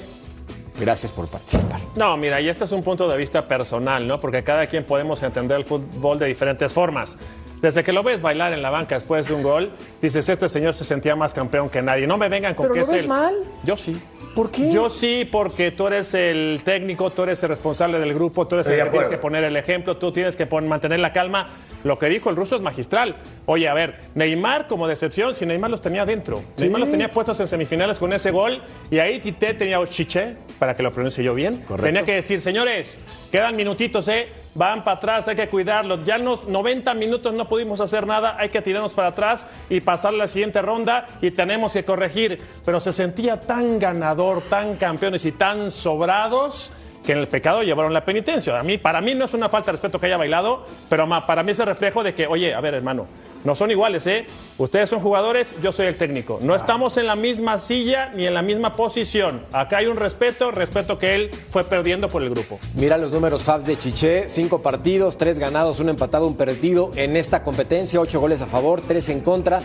[0.78, 1.80] gracias por participar.
[1.96, 4.20] No, mira, y este es un punto de vista personal, ¿no?
[4.20, 7.16] Porque cada quien podemos entender el fútbol de diferentes formas.
[7.60, 10.74] Desde que lo ves bailar en la banca después de un gol, dices, este señor
[10.74, 12.06] se sentía más campeón que nadie.
[12.06, 13.34] No me vengan con ¿Pero que lo es ves mal?
[13.64, 14.00] Yo sí.
[14.34, 14.70] ¿Por qué?
[14.70, 18.68] Yo sí, porque tú eres el técnico, tú eres el responsable del grupo, tú eres
[18.68, 21.48] el que tienes que poner el ejemplo, tú tienes que mantener la calma.
[21.82, 23.16] Lo que dijo el ruso es magistral.
[23.46, 26.44] Oye, a ver, Neymar como decepción, si Neymar los tenía dentro.
[26.56, 30.74] Neymar los tenía puestos en semifinales con ese gol y ahí Tite tenía Chiche, para
[30.74, 31.64] que lo pronuncie yo bien.
[31.80, 32.98] Tenía que decir, señores,
[33.30, 34.28] quedan minutitos, ¿eh?
[34.54, 36.04] Van para atrás, hay que cuidarlos.
[36.04, 39.80] Ya en los 90 minutos no pudimos hacer nada, hay que tirarnos para atrás y
[39.80, 42.40] pasar la siguiente ronda y tenemos que corregir.
[42.64, 46.70] Pero se sentía tan ganador, tan campeones y tan sobrados
[47.04, 48.58] que en el pecado llevaron la penitencia.
[48.58, 51.42] A mí, para mí no es una falta de respeto que haya bailado, pero para
[51.42, 53.06] mí es el reflejo de que, oye, a ver, hermano,
[53.44, 54.26] no son iguales, ¿eh?
[54.58, 56.38] Ustedes son jugadores, yo soy el técnico.
[56.42, 59.44] No estamos en la misma silla ni en la misma posición.
[59.52, 62.58] Acá hay un respeto, respeto que él fue perdiendo por el grupo.
[62.74, 67.16] Mira los números Fabs de Chiché, cinco partidos, tres ganados, un empatado, un perdido en
[67.16, 69.62] esta competencia, ocho goles a favor, tres en contra,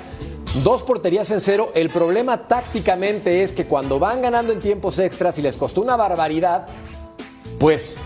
[0.64, 1.72] dos porterías en cero.
[1.76, 5.96] El problema tácticamente es que cuando van ganando en tiempos extras y les costó una
[5.96, 6.68] barbaridad,
[7.60, 8.00] pues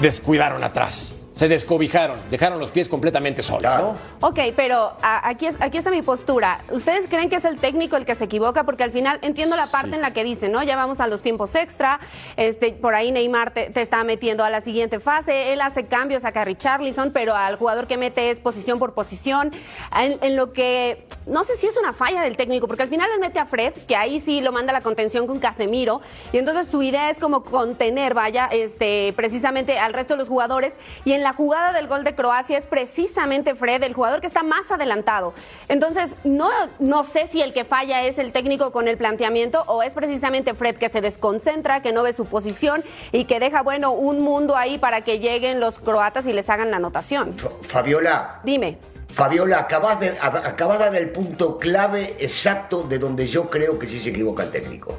[0.00, 1.15] descuidaron atrás.
[1.36, 3.94] Se descobijaron, dejaron los pies completamente solos, Claro.
[4.22, 4.26] ¿no?
[4.28, 6.60] Ok, pero a- aquí, es- aquí está mi postura.
[6.70, 8.64] ¿Ustedes creen que es el técnico el que se equivoca?
[8.64, 10.62] Porque al final entiendo la parte en la que dice, ¿no?
[10.62, 12.00] Ya vamos a los tiempos extra.
[12.38, 15.52] Este, por ahí Neymar te, te está metiendo a la siguiente fase.
[15.52, 19.52] Él hace cambios a Richarlison, pero al jugador que mete es posición por posición.
[19.94, 23.10] En, en lo que no sé si es una falla del técnico, porque al final
[23.12, 26.00] él mete a Fred, que ahí sí lo manda a la contención con Casemiro.
[26.32, 30.72] Y entonces su idea es como contener, vaya, este, precisamente al resto de los jugadores.
[31.04, 34.44] Y en la jugada del gol de Croacia es precisamente Fred, el jugador que está
[34.44, 35.34] más adelantado.
[35.68, 39.82] Entonces, no, no sé si el que falla es el técnico con el planteamiento o
[39.82, 43.90] es precisamente Fred que se desconcentra, que no ve su posición y que deja, bueno,
[43.90, 47.36] un mundo ahí para que lleguen los croatas y les hagan la anotación.
[47.36, 48.78] Fa- Fabiola, Dime.
[49.08, 53.80] Fabiola, acabas de, ab- acabas de dar el punto clave exacto de donde yo creo
[53.80, 54.94] que sí se equivoca el técnico.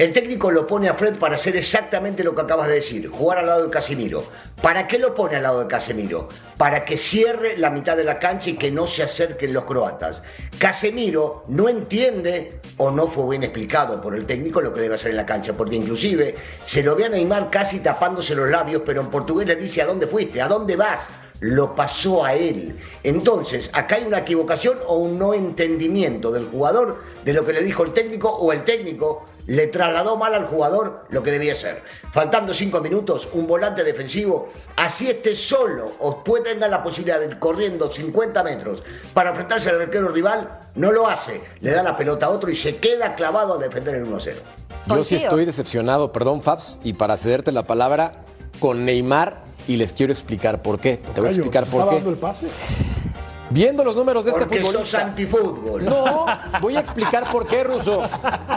[0.00, 3.36] El técnico lo pone a Fred para hacer exactamente lo que acabas de decir, jugar
[3.36, 4.24] al lado de Casemiro.
[4.62, 6.26] ¿Para qué lo pone al lado de Casemiro?
[6.56, 10.22] Para que cierre la mitad de la cancha y que no se acerquen los croatas.
[10.58, 15.10] Casemiro no entiende o no fue bien explicado por el técnico lo que debe hacer
[15.10, 16.34] en la cancha, porque inclusive
[16.64, 19.86] se lo ve a Neymar casi tapándose los labios, pero en portugués le dice ¿a
[19.86, 20.40] dónde fuiste?
[20.40, 21.10] ¿A dónde vas?
[21.40, 22.78] Lo pasó a él.
[23.02, 27.62] Entonces, acá hay una equivocación o un no entendimiento del jugador de lo que le
[27.62, 31.82] dijo el técnico o el técnico le trasladó mal al jugador lo que debía ser.
[32.12, 37.26] Faltando cinco minutos, un volante defensivo, así esté solo o puede tenga la posibilidad de
[37.26, 38.82] ir corriendo 50 metros
[39.14, 41.40] para enfrentarse al arquero rival, no lo hace.
[41.60, 44.34] Le da la pelota a otro y se queda clavado a defender el 1-0.
[44.86, 48.24] Yo sí estoy decepcionado, perdón, Fabs, y para cederte la palabra,
[48.58, 50.96] con Neymar, y les quiero explicar por qué.
[50.96, 51.94] Te voy a explicar ¿te por qué.
[51.94, 52.46] dando el pase?
[53.50, 55.06] Viendo los números de este Porque sos futbolista.
[55.06, 55.84] antifútbol.
[55.84, 56.26] No,
[56.60, 58.02] voy a explicar por qué, Ruso.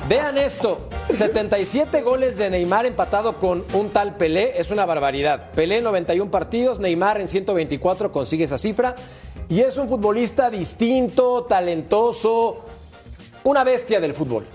[0.10, 5.52] Vean esto: 77 goles de Neymar empatado con un tal Pelé, es una barbaridad.
[5.52, 8.96] Pelé 91 partidos, Neymar en 124 consigue esa cifra.
[9.50, 12.66] Y es un futbolista distinto, talentoso,
[13.44, 14.48] una bestia del fútbol.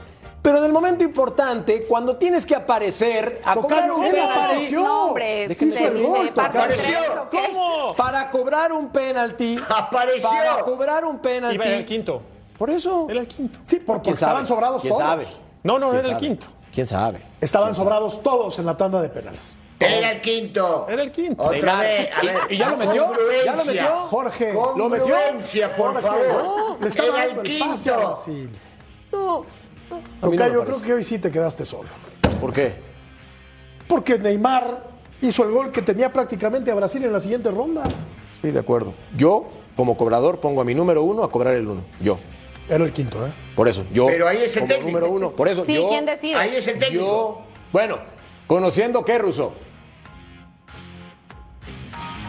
[0.49, 4.81] Pero en el momento importante, cuando tienes que aparecer a cobrar un penalti, apareció.
[4.81, 6.83] No, hombre, Déjenme se- hizo el gol, se parte en Tocayo.
[6.83, 7.49] tres, ¿o qué?
[7.53, 7.95] ¿Cómo?
[7.95, 10.31] para cobrar un penalti, Apareció.
[10.31, 12.23] para cobrar un penalti, Iba en el quinto.
[12.57, 13.59] por eso, Era el quinto.
[13.67, 14.47] Sí, porque ¿Quién estaban sabe?
[14.49, 15.07] sobrados ¿Quién todos.
[15.07, 15.27] sabe?
[15.65, 16.47] No, no, ¿Quién era el quinto.
[16.73, 17.23] ¿Quién sabe?
[17.43, 19.55] Estaban sobrados todos en la tanda de penales.
[19.79, 20.87] Era el quinto.
[20.89, 21.43] Era el quinto.
[21.45, 22.37] Otra vez, a ¿Y- ver.
[22.49, 23.07] y ya lo metió?
[23.45, 23.97] ¿Ya lo metió?
[24.09, 25.15] Jorge, ¿Lo metió?
[25.77, 26.43] Por Jorge, favor.
[26.43, 27.97] no, le estaba Era el pase quinto.
[27.99, 28.51] Brasil.
[29.13, 29.47] No,
[29.90, 31.88] no Tocayo, creo que hoy sí te quedaste solo.
[32.40, 32.74] ¿Por qué?
[33.87, 34.85] Porque Neymar
[35.20, 37.85] hizo el gol que tenía prácticamente a Brasil en la siguiente ronda.
[38.40, 38.94] Sí, de acuerdo.
[39.16, 41.83] Yo, como cobrador, pongo a mi número uno a cobrar el uno.
[42.01, 42.18] Yo.
[42.68, 43.33] Era el quinto, ¿eh?
[43.57, 44.07] Por eso, yo.
[44.09, 44.98] Pero ahí es el como técnico.
[44.98, 45.31] número uno.
[45.31, 45.88] Por eso, Sí, yo.
[45.88, 46.35] ¿quién decide?
[46.35, 47.05] Ahí es el técnico.
[47.05, 47.42] Yo.
[47.72, 47.98] Bueno,
[48.46, 49.55] conociendo qué, Ruso.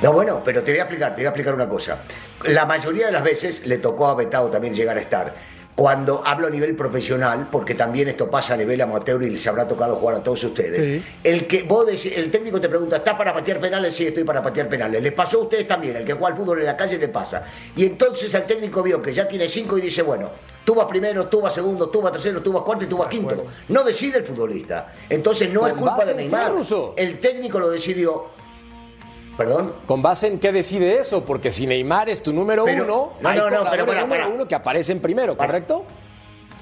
[0.01, 2.03] No, bueno, pero te voy a explicar, te voy a explicar una cosa.
[2.45, 5.35] La mayoría de las veces le tocó a Betao también llegar a estar.
[5.79, 9.65] Cuando hablo a nivel profesional, porque también esto pasa a nivel amateur y les habrá
[9.65, 10.85] tocado jugar a todos ustedes.
[10.85, 11.01] Sí.
[11.23, 13.95] El que vos el técnico te pregunta, ¿estás para patear penales?
[13.95, 15.01] Sí, estoy para patear penales.
[15.01, 17.45] Les pasó a ustedes también, el que juega al fútbol en la calle le pasa.
[17.77, 20.29] Y entonces el técnico vio que ya tiene cinco y dice, bueno,
[20.65, 23.07] tú vas primero, tú vas segundo, tú vas tercero, tú vas cuarto y tú vas
[23.07, 23.45] quinto.
[23.69, 24.95] No decide el futbolista.
[25.09, 26.51] Entonces no ¿Con es culpa de Neymar.
[26.97, 28.37] El técnico lo decidió.
[29.39, 29.73] ¿Perdón?
[29.88, 31.23] ¿Con base en qué decide eso?
[31.23, 34.23] Porque si Neymar es tu número Pero- uno, no, hay no, no, pero para, número
[34.23, 34.28] para.
[34.36, 35.47] uno que aparecen primero, Para.
[35.47, 35.86] ¿correcto?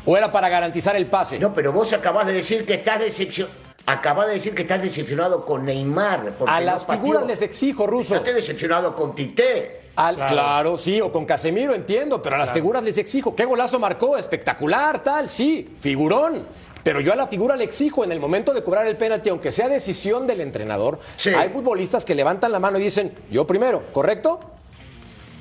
[0.05, 1.39] ¿O era para garantizar el pase?
[1.39, 3.57] No, pero vos acabás de decir que estás decepcionado.
[3.87, 6.33] Acabas de decir que estás decepcionado con Neymar.
[6.37, 8.15] porque a las figuras les exijo, Ruso.
[8.17, 9.87] Estás decepcionado con Tite.
[9.95, 10.77] Al- claro.
[10.77, 13.35] sí, o con Casemiro entiendo, pero a las figuras les exijo.
[13.35, 14.15] ¿Qué golazo marcó?
[14.17, 16.45] Espectacular, tal, sí, figurón.
[16.87, 19.51] Pero yo a la figura le exijo en el momento de cobrar el penalti, aunque
[19.51, 21.01] sea decisión del entrenador.
[21.17, 21.31] Sí.
[21.31, 24.39] Hay futbolistas que levantan la mano y dicen, yo primero, ¿correcto?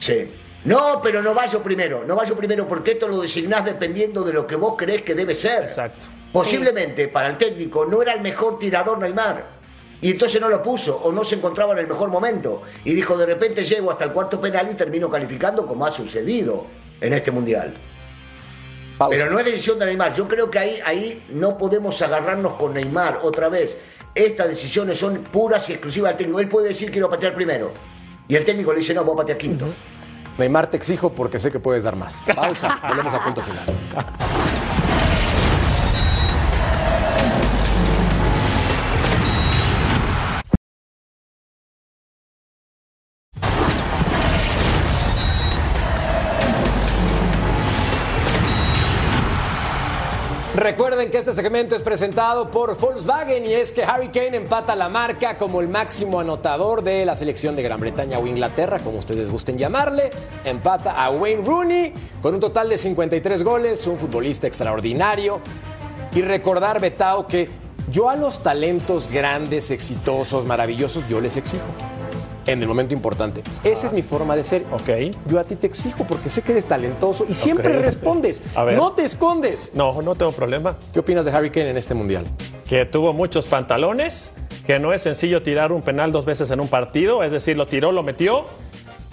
[0.01, 0.29] Sí.
[0.65, 4.45] No, pero no vaya primero, no vaya primero porque esto lo designás dependiendo de lo
[4.45, 5.63] que vos creés que debe ser.
[5.63, 6.07] Exacto.
[6.33, 9.45] Posiblemente para el técnico no era el mejor tirador Neymar.
[10.03, 12.63] Y entonces no lo puso o no se encontraba en el mejor momento.
[12.85, 16.67] Y dijo, de repente llego hasta el cuarto penal y termino calificando como ha sucedido
[17.01, 17.73] en este mundial.
[18.99, 19.17] Pausa.
[19.17, 20.15] Pero no es decisión de Neymar.
[20.15, 23.79] Yo creo que ahí, ahí no podemos agarrarnos con Neymar otra vez.
[24.15, 26.41] Estas decisiones son puras y exclusivas del técnico.
[26.41, 27.73] Él puede decir quiero patear primero.
[28.29, 29.67] Y el técnico le dice, no, vos patear quinto.
[30.39, 32.25] Neymar, te exijo porque sé que puedes dar más.
[32.35, 33.65] Pausa, volvemos a punto final.
[50.67, 54.89] Recuerden que este segmento es presentado por Volkswagen y es que Harry Kane empata la
[54.89, 59.31] marca como el máximo anotador de la selección de Gran Bretaña o Inglaterra, como ustedes
[59.31, 60.11] gusten llamarle.
[60.45, 65.41] Empata a Wayne Rooney con un total de 53 goles, un futbolista extraordinario.
[66.13, 67.49] Y recordar, Betao, que
[67.93, 71.96] yo a los talentos grandes, exitosos, maravillosos, yo les exijo.
[72.47, 73.43] En el momento importante.
[73.65, 74.65] Esa es mi forma de ser.
[74.71, 75.17] Ok.
[75.27, 78.41] Yo a ti te exijo porque sé que eres talentoso y siempre respondes.
[78.55, 78.77] A ver.
[78.77, 79.73] No te escondes.
[79.75, 80.77] No, no tengo problema.
[80.93, 82.27] ¿Qué opinas de Harry Kane en este mundial?
[82.69, 84.33] Que tuvo muchos pantalones,
[84.67, 87.67] que no es sencillo tirar un penal dos veces en un partido, es decir, lo
[87.67, 88.45] tiró, lo metió.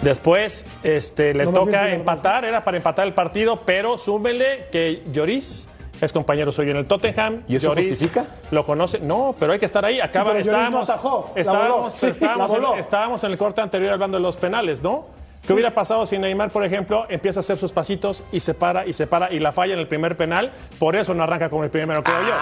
[0.02, 5.70] Después este, le No, toca empatar, era para empatar el partido, pero súmele que Lloris
[6.06, 7.44] es compañero suyo en el Tottenham.
[7.48, 8.26] ¿Y eso Lloris justifica?
[8.52, 9.00] Lo conoce.
[9.00, 10.00] No, pero hay que estar ahí.
[10.00, 12.76] Acaba, no estábamos, atajó, estábamos, Sí, estábamos en- voló.
[12.76, 15.06] estábamos en el corte anterior hablando de los penales, ¿no?
[15.46, 18.86] ¿Qué hubiera pasado si Neymar, por ejemplo, empieza a hacer sus pasitos y se para
[18.88, 20.54] y se para y la falla en el primer penal?
[20.80, 22.34] Por eso no arranca como el primero, creo yo.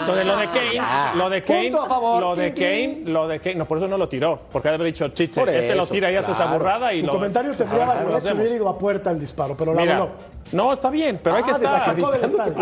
[0.00, 1.12] Entonces lo de Kane, ya.
[1.14, 2.20] lo de Kane, Punto a favor.
[2.20, 4.74] lo de Kane, lo de Kane, no, por eso no lo tiró, porque ha de
[4.78, 6.58] haber dicho Chiche, este lo tira y hace esa claro.
[6.58, 7.12] burrada y Tu lo.
[7.12, 10.10] comentario tendría lo validez si hubiera ido a puerta el disparo, pero la Mira, voló.
[10.52, 11.96] No, está bien, pero hay que Ah, estar.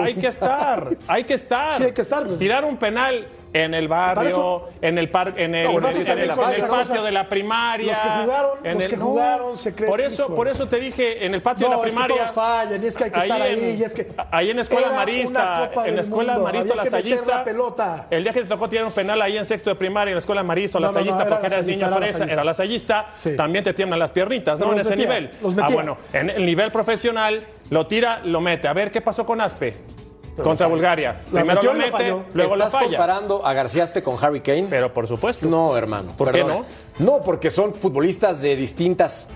[0.05, 1.77] Hay que estar, hay que estar.
[1.79, 2.27] Sí, hay que estar.
[2.39, 5.93] Tirar un penal en el barrio, eso- en el par, en el, No, bueno, en
[5.95, 6.73] sí el- sale en la el falsa, ¿no?
[6.75, 7.93] patio de la primaria.
[7.93, 10.79] los que jugaron- en los que no, jugaron se creen- Por eso, por eso te
[10.79, 12.17] dije, en el patio No, de la es que primaria.
[12.17, 14.63] todos fallan, y es que hay que estar ahí, y es que ahí en la
[14.63, 17.39] escuela marista, en la escuela Mundo, marista lasallista.
[17.39, 18.07] la pelota.
[18.11, 20.21] El día que te tocó tirar un penal ahí en sexto de primaria, en la
[20.21, 23.35] escuela marista lasallista, porque eras niño fresa, era lasallista, Sí.
[23.37, 24.73] también te tiemblan las piernitas, ¿no?
[24.73, 25.31] En ese nivel.
[25.61, 28.69] Ah, bueno, en el nivel profesional, lo tira, lo mete.
[28.69, 29.75] A ver, ¿qué pasó con Aspe?
[30.43, 31.23] Contra Bulgaria.
[31.33, 32.25] La Primero metió lo mete, falló.
[32.35, 32.97] luego lo ¿Estás falla.
[32.97, 34.67] comparando a Garciaspe con Harry Kane?
[34.71, 35.47] Pero por supuesto.
[35.49, 36.13] No, hermano.
[36.17, 36.65] ¿Por qué perdona.
[36.99, 39.29] No, porque son futbolistas de distintas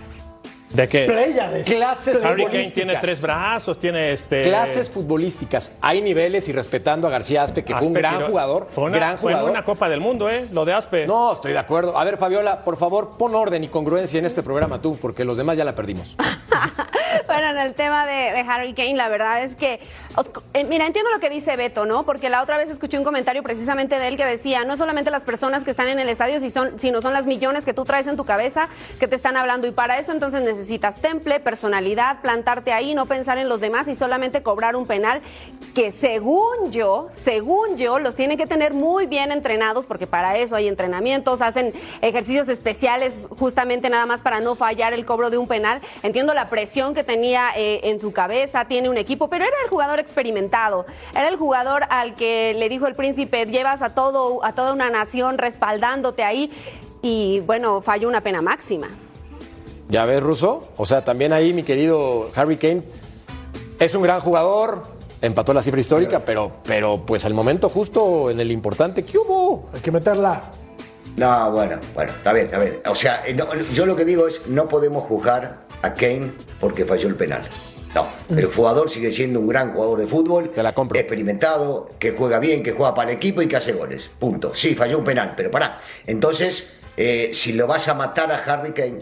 [0.72, 1.04] ¿De qué?
[1.04, 1.66] Pléyades.
[1.66, 4.42] clases Harry Kane tiene tres brazos, tiene este.
[4.42, 5.72] Clases futbolísticas.
[5.80, 8.68] Hay niveles y respetando a García Aspe, que fue un gran tiró- jugador.
[8.70, 9.50] Fue una, gran fue jugador.
[9.50, 10.48] una Copa del Mundo, ¿eh?
[10.52, 11.06] Lo de Aspe.
[11.06, 11.98] No, estoy de acuerdo.
[11.98, 15.36] A ver, Fabiola, por favor, pon orden y congruencia en este programa tú, porque los
[15.36, 16.16] demás ya la perdimos.
[17.26, 19.80] Bueno, en el tema de, de Harry Kane, la verdad es que,
[20.54, 22.04] eh, mira, entiendo lo que dice Beto, ¿no?
[22.04, 25.22] Porque la otra vez escuché un comentario precisamente de él que decía, no solamente las
[25.22, 28.06] personas que están en el estadio, si son, sino son las millones que tú traes
[28.06, 28.68] en tu cabeza
[28.98, 29.66] que te están hablando.
[29.66, 30.61] Y para eso entonces necesitas
[31.00, 35.22] temple, personalidad, plantarte ahí, no pensar en los demás y solamente cobrar un penal
[35.74, 40.54] que según yo, según yo, los tienen que tener muy bien entrenados porque para eso
[40.54, 45.46] hay entrenamientos, hacen ejercicios especiales justamente nada más para no fallar el cobro de un
[45.46, 45.80] penal.
[46.02, 49.70] Entiendo la presión que tenía eh, en su cabeza, tiene un equipo, pero era el
[49.70, 54.52] jugador experimentado, era el jugador al que le dijo el príncipe, llevas a todo a
[54.52, 56.50] toda una nación respaldándote ahí
[57.02, 58.88] y bueno, falló una pena máxima.
[59.88, 60.68] ¿Ya ves, Russo?
[60.76, 62.82] O sea, también ahí mi querido Harry Kane
[63.78, 64.84] es un gran jugador,
[65.20, 69.68] empató la cifra histórica, pero, pero pues al momento justo en el importante, ¿qué hubo?
[69.74, 70.50] Hay que meterla.
[71.16, 72.80] No, bueno, bueno, está bien, está bien.
[72.86, 76.86] O sea, eh, no, yo lo que digo es, no podemos juzgar a Kane porque
[76.86, 77.42] falló el penal.
[77.94, 80.98] No, el jugador sigue siendo un gran jugador de fútbol, Te la compro.
[80.98, 84.08] experimentado, que juega bien, que juega para el equipo y que hace goles.
[84.18, 84.54] Punto.
[84.54, 85.78] Sí, falló un penal, pero pará.
[86.06, 88.96] Entonces, eh, si lo vas a matar a Harry Kane,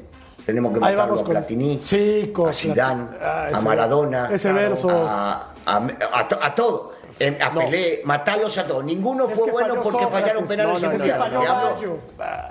[0.51, 3.64] tenemos que Ahí matarlo vamos a con- Platini, Sí, con a Zidane, Ah, a ese-
[3.64, 4.90] Maradona, ese verso.
[4.90, 6.92] a, a, a a todo.
[7.18, 7.61] Eh, A No.
[7.61, 8.82] Pelé, matarlos a todos.
[8.84, 10.20] Ninguno Es fue bueno porque Sócrates.
[10.20, 11.98] fallaron penales No, no, en es que falló Te hablo-.
[12.18, 12.48] Ah,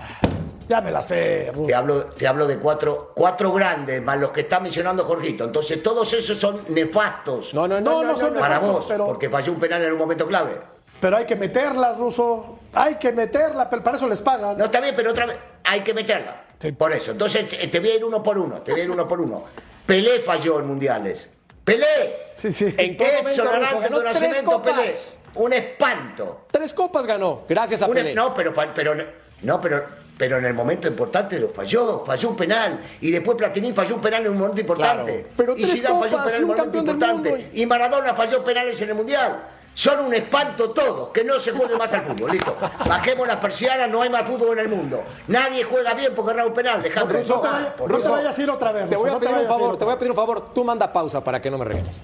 [0.67, 1.65] Ya me la sé, Russo.
[1.67, 5.43] te hablo, te hablo de cuatro, cuatro grandes, más los que está mencionando Jorgito.
[5.45, 8.77] Entonces, todos esos son nefastos No, no, no, No, no, no son no, para nefastos,
[8.79, 10.61] vos, pero- porque falló un penal en un momento clave.
[10.99, 12.59] Pero hay que meterlas, Ruso.
[12.73, 14.57] Hay que meterla, pero para eso les pagan.
[14.57, 15.37] No, está bien, pero otra vez
[15.69, 16.45] hay que meterla.
[16.57, 16.71] Sí.
[16.71, 17.11] Por eso.
[17.11, 18.61] Entonces te voy a ir uno por uno.
[18.61, 19.45] Te voy a ir uno por uno.
[19.85, 21.27] Pelé falló en mundiales.
[21.63, 22.31] Pelé.
[22.35, 22.73] Sí, sí.
[22.77, 25.19] ¿En qué momento ganó tres Pelé.
[25.35, 26.47] Un espanto.
[26.51, 28.15] Tres copas ganó, gracias a Pelé.
[28.15, 28.95] no, pero, pero
[29.41, 29.85] no, pero
[30.19, 34.01] pero en el momento importante lo falló, falló un penal y después Platini falló un
[34.01, 35.13] penal en un momento importante.
[35.13, 35.29] Claro.
[35.37, 37.29] Pero y tres Zidane falló un penal en un momento importante.
[37.29, 39.43] mundo Y Maradona falló penales en el mundial.
[39.79, 42.53] Son un espanto todos, que no se juegue más al fútbol, listo.
[42.85, 45.01] Bajemos las persianas, no hay más fútbol en el mundo.
[45.29, 48.49] Nadie juega bien porque erra un penal, Russo, No por no te vayas a ir
[48.49, 48.89] otra vez.
[48.89, 50.53] Te Ruso, voy a pedir un favor, te voy a pedir un favor.
[50.53, 52.03] Tú manda pausa para que no me regañes.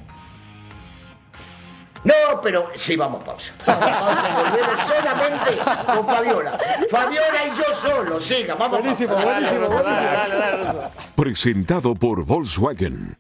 [2.06, 3.52] No, pero sí, vamos pausa.
[3.68, 6.60] Vamos pausa, volvemos solamente con Fabiola.
[6.90, 9.26] Fabiola y yo solo, siga, vamos Buenísimo, pausa.
[9.32, 9.92] buenísimo, buenísimo.
[10.14, 10.90] dale, dale.
[11.14, 13.15] Presentado por Volkswagen.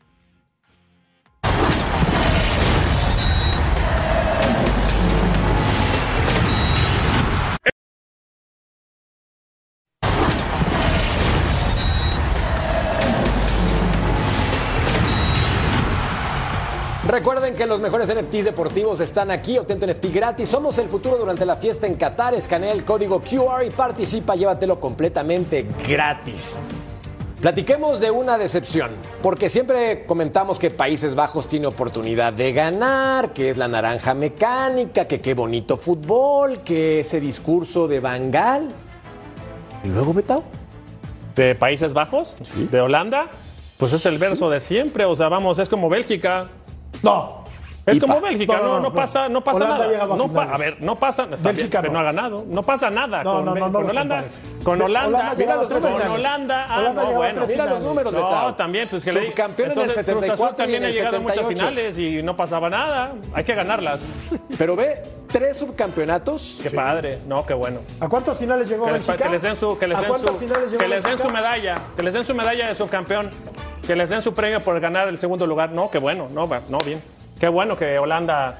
[17.16, 19.58] Recuerden que los mejores NFTs deportivos están aquí.
[19.58, 20.50] Obtén tu NFT gratis.
[20.50, 22.34] Somos el futuro durante la fiesta en Qatar.
[22.34, 24.36] Escanea el código QR y participa.
[24.36, 26.60] Llévatelo completamente gratis.
[27.40, 28.92] Platiquemos de una decepción,
[29.24, 35.08] porque siempre comentamos que Países Bajos tiene oportunidad de ganar, que es la naranja mecánica,
[35.08, 38.68] que qué bonito fútbol, que ese discurso de Bangal.
[39.86, 40.44] ¿Y luego, Betao?
[41.34, 42.36] ¿De Países Bajos?
[42.70, 43.30] ¿De Holanda?
[43.78, 46.50] Pues es el verso de siempre, o sea, vamos, es como Bélgica.
[47.04, 47.46] No.
[47.86, 50.24] Es como Bélgica, No, no, no, pasa, no pasa Holanda ha nada.
[50.26, 51.28] a pa- ver, no pasa.
[51.28, 52.00] bien, Bélgica pero no.
[52.00, 52.44] no ha ganado.
[52.48, 54.24] No pasa nada con, Holanda.
[54.64, 55.92] Con Holanda, mira los números.
[56.02, 56.12] Con.
[56.12, 57.42] Holanda, ah, Holanda no, bueno.
[57.48, 60.46] Mira los números de No, también, pues que le Subcampeón en el Entonces, Cruz 74
[60.46, 61.60] Azul también y en ha llegado a muchas 78.
[61.70, 63.14] finales y no pasaba nada.
[63.36, 64.10] Hay que ganarlas.
[64.58, 66.62] Pero ve, tres subcampeonatos.
[66.64, 67.20] Qué padre.
[67.28, 67.82] No, qué bueno.
[68.00, 69.16] ¿A cuántas finales llegó Que Bélgica?
[69.16, 72.02] que les den su, que les ¿A den su, que les den su medalla, que
[72.02, 73.30] les den su medalla de subcampeón,
[73.86, 75.72] que les den su premio por ganar el segundo lugar.
[75.72, 77.02] No, qué bueno, no, no bien.
[77.40, 78.58] Qué bueno que Holanda,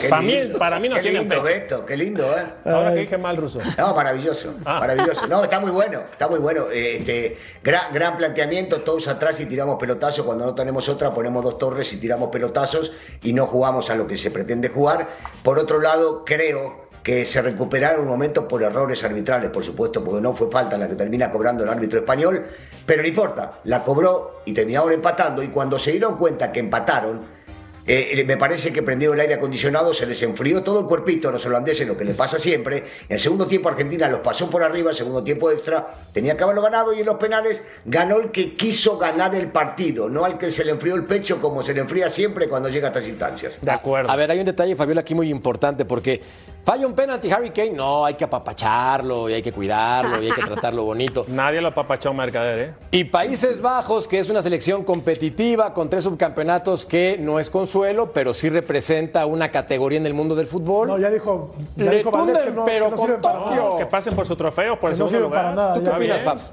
[0.00, 1.44] Qué para mí, lindo, para mí no qué tiene lindo, pecho.
[1.44, 2.44] Beto, qué lindo, ¿eh?
[2.64, 3.60] Ahora que dije mal ruso.
[3.78, 4.80] No, maravilloso, Ah.
[4.80, 5.26] maravilloso.
[5.26, 6.66] No, está muy bueno, está muy bueno.
[6.72, 10.24] Eh, Este, gran, gran planteamiento, todos atrás y tiramos pelotazos.
[10.24, 12.92] Cuando no tenemos otra, ponemos dos torres y tiramos pelotazos
[13.22, 15.08] y no jugamos a lo que se pretende jugar.
[15.42, 16.89] Por otro lado, creo
[17.24, 20.94] se recuperaron un momento por errores arbitrales, por supuesto, porque no fue falta la que
[20.94, 22.46] termina cobrando el árbitro español,
[22.86, 27.39] pero no importa, la cobró y terminaron empatando y cuando se dieron cuenta que empataron,
[27.86, 31.32] eh, me parece que prendió el aire acondicionado, se les enfrió todo el cuerpito a
[31.32, 32.78] los holandeses, lo que le pasa siempre.
[33.08, 36.42] En el segundo tiempo Argentina los pasó por arriba, el segundo tiempo extra tenía que
[36.42, 40.38] haberlo ganado y en los penales ganó el que quiso ganar el partido, no al
[40.38, 43.08] que se le enfrió el pecho como se le enfría siempre cuando llega a estas
[43.08, 43.58] instancias.
[43.60, 44.10] De acuerdo.
[44.10, 46.20] A ver, hay un detalle, Fabiola, aquí muy importante, porque
[46.64, 50.32] falla un penalti Harry Kane, no, hay que apapacharlo y hay que cuidarlo y hay
[50.32, 51.24] que tratarlo bonito.
[51.28, 52.74] Nadie lo papachó Mercader, ¿eh?
[52.90, 58.12] Y Países Bajos, que es una selección competitiva con tres subcampeonatos que no es consuelo,
[58.12, 60.88] pero sí representa una categoría en el mundo del fútbol.
[60.88, 63.54] No, ya dijo, ya Le dijo Valdés que no, pero que no con Tokio.
[63.54, 65.84] No, que pasen por su trofeo, por el Que no segundo sirve para nada, ¿Tú
[65.84, 66.22] qué opinas.
[66.22, 66.52] Fabs?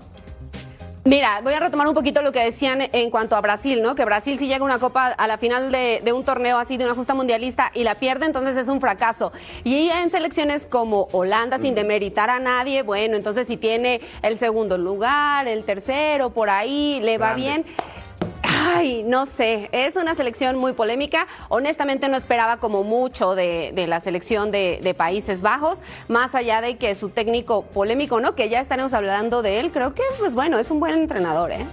[1.06, 3.96] Mira, voy a retomar un poquito lo que decían en cuanto a Brasil, ¿no?
[3.96, 6.76] Que Brasil si llega a una copa a la final de, de un torneo así,
[6.76, 9.32] de una justa mundialista, y la pierde, entonces es un fracaso.
[9.64, 14.78] Y en selecciones como Holanda, sin demeritar a nadie, bueno, entonces si tiene el segundo
[14.78, 17.66] lugar, el tercero, por ahí, le va bien.
[18.78, 21.28] Ay, no sé, es una selección muy polémica.
[21.50, 26.62] Honestamente no esperaba como mucho de, de la selección de, de Países Bajos, más allá
[26.62, 28.36] de que su técnico polémico, ¿no?
[28.36, 31.66] Que ya estaremos hablando de él, creo que, pues bueno, es un buen entrenador, ¿eh?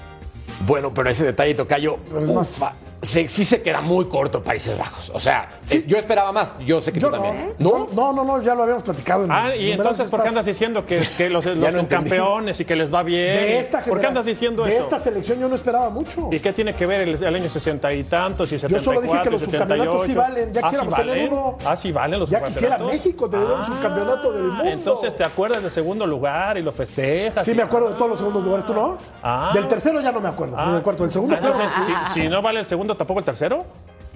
[0.67, 2.61] Bueno, pero ese detalle, Tocayo, es más-
[3.05, 5.11] se- sí se queda muy corto Países Bajos.
[5.15, 7.23] O sea, eh, yo esperaba más, yo sé que Yo tú no.
[7.23, 7.55] también.
[7.59, 9.25] Yo- no, no, no, ya lo habíamos platicado.
[9.25, 12.11] en Ah, y entonces, ¿por qué andas diciendo que, que los, los no son entendí.
[12.11, 13.37] campeones y que les va bien?
[13.37, 14.83] De esta ¿Por qué andas diciendo de eso?
[14.85, 16.29] esta selección yo no esperaba mucho.
[16.33, 19.01] ¿Y qué tiene que ver el, el año 60 y tantos y Yo 74 solo
[19.01, 20.21] dije que los subcampeonatos sí 78?
[20.21, 20.53] valen.
[20.53, 21.33] Ya ah, sí quisiéramos tener valen.
[21.33, 21.59] uno.
[21.65, 23.05] Ah, sí valen los Ya quisiera subcampeonatos.
[23.05, 24.65] México tener un subcampeonato del mundo.
[24.65, 27.45] Entonces te acuerdas del segundo lugar y lo festejas.
[27.45, 28.99] Sí, y- me acuerdo de todos los segundos lugares, ¿tú no?
[29.23, 29.51] Ah.
[29.55, 30.67] Del tercero ya no me acuerdo, Ah.
[30.67, 31.03] ni del cuarto.
[31.05, 31.61] Del segundo, Ah, claro.
[31.61, 33.65] entonces, si, si no vale el segundo, ¿tampoco el tercero?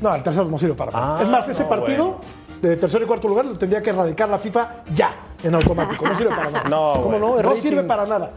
[0.00, 1.16] No, el tercero no sirve para nada.
[1.18, 2.16] Ah, es más, ese no, partido
[2.62, 6.06] de tercero y cuarto lugar lo tendría que erradicar la FIFA ya, en automático.
[6.06, 6.64] No sirve para nada.
[6.68, 7.28] No, ¿Cómo bueno.
[7.28, 7.36] no?
[7.36, 7.62] No Rating.
[7.62, 8.30] sirve para nada.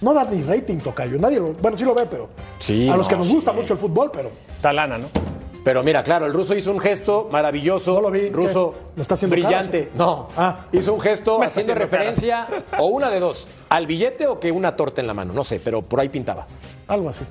[0.00, 1.18] No da ni rating, Tocayo.
[1.18, 1.54] Nadie lo.
[1.54, 2.28] Bueno, sí lo ve, pero.
[2.58, 3.34] Sí, a los no, que nos sí.
[3.34, 4.30] gusta mucho el fútbol, pero.
[4.60, 5.06] Talana, ¿no?
[5.64, 7.94] Pero mira, claro, el ruso hizo un gesto maravilloso.
[7.94, 8.80] No lo vi, Ruso ¿qué?
[8.96, 9.86] ¿Me está haciendo brillante.
[9.86, 9.98] caras?
[9.98, 10.28] No.
[10.36, 10.66] Ah.
[10.70, 12.46] Hizo un gesto haciendo referencia
[12.78, 15.32] o una de dos, al billete o que una torta en la mano.
[15.32, 16.46] No sé, pero por ahí pintaba.
[16.86, 17.24] Algo así.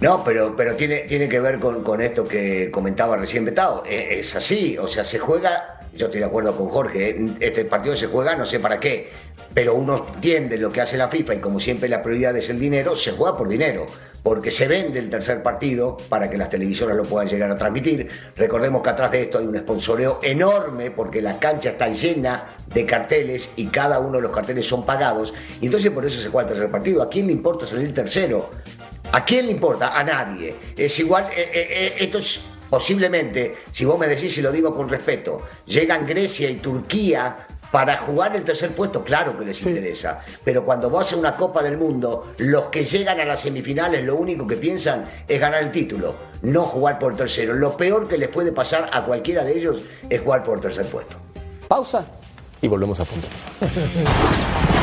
[0.00, 3.82] No, pero, pero tiene, tiene que ver con, con esto que comentaba recién Betao.
[3.86, 7.26] Eh, Es así, o sea, se juega yo estoy de acuerdo con Jorge, ¿eh?
[7.40, 9.10] este partido se juega no sé para qué,
[9.54, 12.60] pero uno entiende lo que hace la FIFA y como siempre la prioridad es el
[12.60, 13.86] dinero, se juega por dinero,
[14.22, 18.08] porque se vende el tercer partido para que las televisoras lo puedan llegar a transmitir.
[18.36, 22.84] Recordemos que atrás de esto hay un sponsoreo enorme porque la cancha está llena de
[22.84, 26.48] carteles y cada uno de los carteles son pagados, y entonces por eso se juega
[26.48, 27.02] el tercer partido.
[27.02, 28.50] ¿A quién le importa salir tercero?
[29.12, 29.98] ¿A quién le importa?
[29.98, 30.54] A nadie.
[30.76, 34.74] Es igual, eh, eh, eh, esto es posiblemente, si vos me decís y lo digo
[34.74, 40.20] con respeto, llegan Grecia y Turquía para jugar el tercer puesto, claro que les interesa.
[40.44, 44.16] Pero cuando vos haces una Copa del Mundo, los que llegan a las semifinales lo
[44.16, 47.54] único que piensan es ganar el título, no jugar por tercero.
[47.54, 51.16] Lo peor que les puede pasar a cualquiera de ellos es jugar por tercer puesto.
[51.68, 52.06] Pausa
[52.62, 53.28] y volvemos a punto.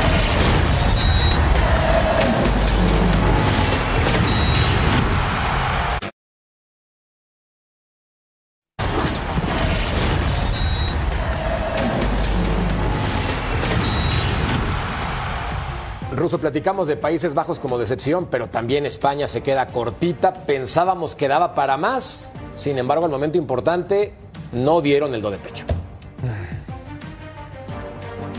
[16.24, 20.32] Ruso, platicamos de Países Bajos como decepción, pero también España se queda cortita.
[20.32, 22.32] Pensábamos que daba para más.
[22.56, 24.14] Sin embargo, al momento importante
[24.54, 25.66] no dieron el do de pecho.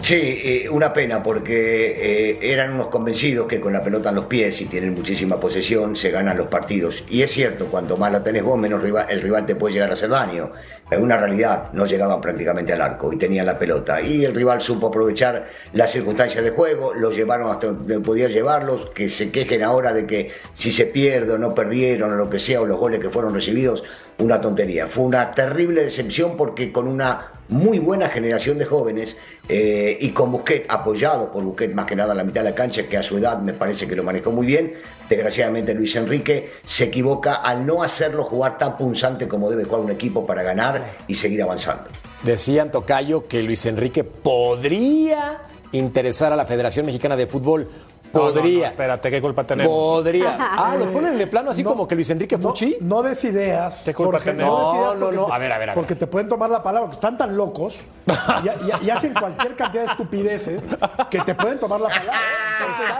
[0.00, 4.24] Sí, eh, una pena porque eh, eran unos convencidos que con la pelota en los
[4.24, 7.04] pies y tienen muchísima posesión se ganan los partidos.
[7.10, 9.92] Y es cierto, cuanto más la tenés vos, menos el rival te puede llegar a
[9.92, 10.52] hacer daño.
[10.90, 14.00] En una realidad no llegaban prácticamente al arco y tenían la pelota.
[14.00, 18.90] Y el rival supo aprovechar las circunstancias de juego, los llevaron hasta donde podía llevarlos,
[18.90, 22.38] que se quejen ahora de que si se pierde o no perdieron o lo que
[22.38, 23.82] sea, o los goles que fueron recibidos,
[24.18, 24.86] una tontería.
[24.86, 29.16] Fue una terrible decepción porque con una muy buena generación de jóvenes
[29.48, 32.54] eh, y con Busquets, apoyado por Busquets más que nada en la mitad de la
[32.54, 34.74] cancha, que a su edad me parece que lo manejó muy bien.
[35.08, 39.90] Desgraciadamente Luis Enrique se equivoca al no hacerlo jugar tan punzante como debe jugar un
[39.90, 41.84] equipo para ganar y seguir avanzando.
[42.22, 45.42] Decían Tocayo que Luis Enrique podría
[45.72, 47.68] interesar a la Federación Mexicana de Fútbol.
[48.14, 48.66] No, no, no, Podría.
[48.68, 49.72] espérate, ¿qué culpa tenemos?
[49.72, 50.36] Podría.
[50.38, 52.76] Ah, lo ponen en el plano así No, como que Luis Enrique Fuchi.
[52.80, 53.82] no des ideas.
[53.84, 54.58] ¿Qué culpa Jorge, tenemos?
[54.58, 55.74] no des ideas No, no, te- A ver, a ver, a ver.
[55.74, 59.56] Porque te pueden tomar la palabra, porque están tan locos y, y- y hacen cualquier
[59.56, 60.64] cantidad de estupideces
[61.10, 62.12] que te pueden tomar la palabra.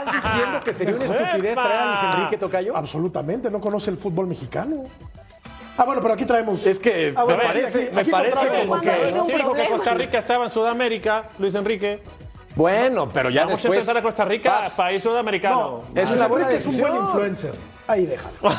[0.05, 2.75] ¿Estás diciendo que sería una estupidez traer a Luis Enrique Tocayo?
[2.75, 4.83] Absolutamente, no conoce el fútbol mexicano.
[5.77, 6.65] Ah, bueno, pero aquí traemos.
[6.65, 9.67] Es que Ah, bueno, me parece- aquí- me parece como que- Sí, dijo que.
[9.69, 12.01] Costa Rica estaba en Sudamérica, Luis Enrique.
[12.55, 15.83] Bueno, pero ya Vamos a empezar a Costa Rica, Paps, país sudamericano.
[15.93, 17.53] No, Es una buena es un buen influencer.
[17.87, 18.35] Ahí déjalo.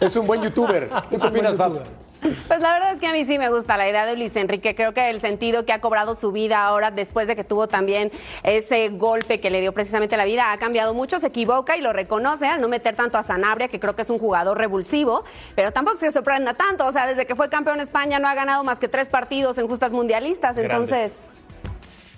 [0.00, 0.88] Es un buen youtuber.
[1.10, 1.82] ¿Tú qué opinas, youtuber.
[2.20, 4.74] Pues la verdad es que a mí sí me gusta la idea de Luis Enrique.
[4.74, 8.10] Creo que el sentido que ha cobrado su vida ahora, después de que tuvo también
[8.42, 11.18] ese golpe que le dio precisamente la vida, ha cambiado mucho.
[11.18, 14.10] Se equivoca y lo reconoce al no meter tanto a Sanabria, que creo que es
[14.10, 16.86] un jugador revulsivo, pero tampoco se sorprenda tanto.
[16.86, 19.66] O sea, desde que fue campeón España no ha ganado más que tres partidos en
[19.66, 20.56] justas mundialistas.
[20.56, 20.74] Grande.
[20.74, 21.28] Entonces,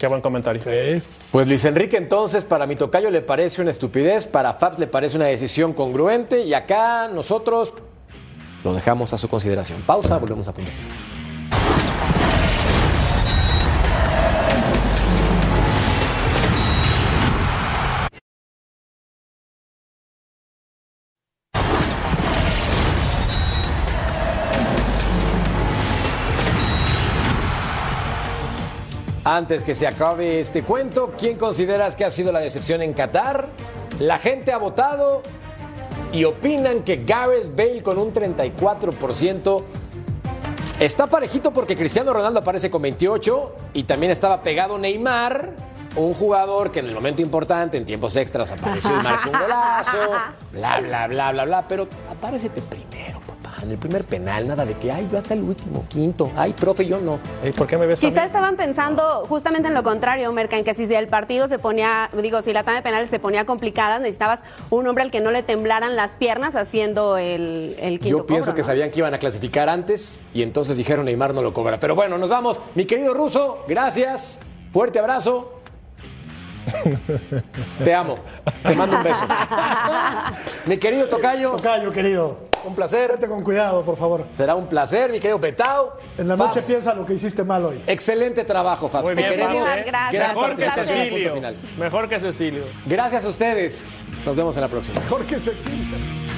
[0.03, 0.61] Qué buen comentario.
[1.31, 5.17] Pues Luis Enrique, entonces, para mi tocayo le parece una estupidez, para Fabs le parece
[5.17, 7.73] una decisión congruente y acá nosotros
[8.65, 9.81] lo dejamos a su consideración.
[9.83, 10.73] Pausa, volvemos a punto.
[29.33, 33.49] Antes que se acabe este cuento, ¿quién consideras que ha sido la decepción en Qatar?
[33.99, 35.23] La gente ha votado
[36.13, 39.65] y opinan que Gareth Bale con un 34%
[40.81, 45.55] está parejito porque Cristiano Ronaldo aparece con 28 y también estaba pegado Neymar,
[45.97, 50.11] un jugador que en el momento importante, en tiempos extras, apareció y marcó un golazo,
[50.53, 53.19] bla, bla, bla, bla, bla, pero apárecete primero,
[53.63, 56.87] en el primer penal, nada de que, ay, yo hasta el último, quinto, ay, profe,
[56.87, 57.19] yo no.
[57.43, 58.13] Ey, ¿Por qué me ves a mí?
[58.13, 62.11] Quizá estaban pensando justamente en lo contrario, Merca, en que si el partido se ponía,
[62.21, 65.31] digo, si la tanda de penales se ponía complicada, necesitabas un hombre al que no
[65.31, 69.19] le temblaran las piernas haciendo el, el quinto Yo pienso que sabían que iban a
[69.19, 71.79] clasificar antes y entonces dijeron Neymar no lo cobra.
[71.79, 72.61] Pero bueno, nos vamos.
[72.75, 74.41] Mi querido Ruso, gracias.
[74.73, 75.61] Fuerte abrazo.
[77.85, 78.19] Te amo.
[78.63, 79.25] Te mando un beso.
[80.67, 82.52] Mi querido Tocayo, Tocayo, querido.
[82.69, 83.13] Un placer.
[83.13, 84.27] Vete con cuidado, por favor.
[84.33, 85.97] Será un placer, mi querido Petao.
[86.19, 87.83] En la noche Fabs, piensa lo que hiciste mal hoy.
[87.87, 89.05] Excelente trabajo, Fabs.
[89.05, 89.69] Muy Te bien, queremos.
[89.69, 89.85] Fabs, ¿eh?
[89.87, 91.35] Gran Mejor que Cecilio.
[91.35, 91.57] Final.
[91.79, 92.65] Mejor que Cecilio.
[92.87, 93.89] Gracias a ustedes.
[94.25, 95.01] Nos vemos en la próxima.
[95.09, 96.32] Jorge Cecilia.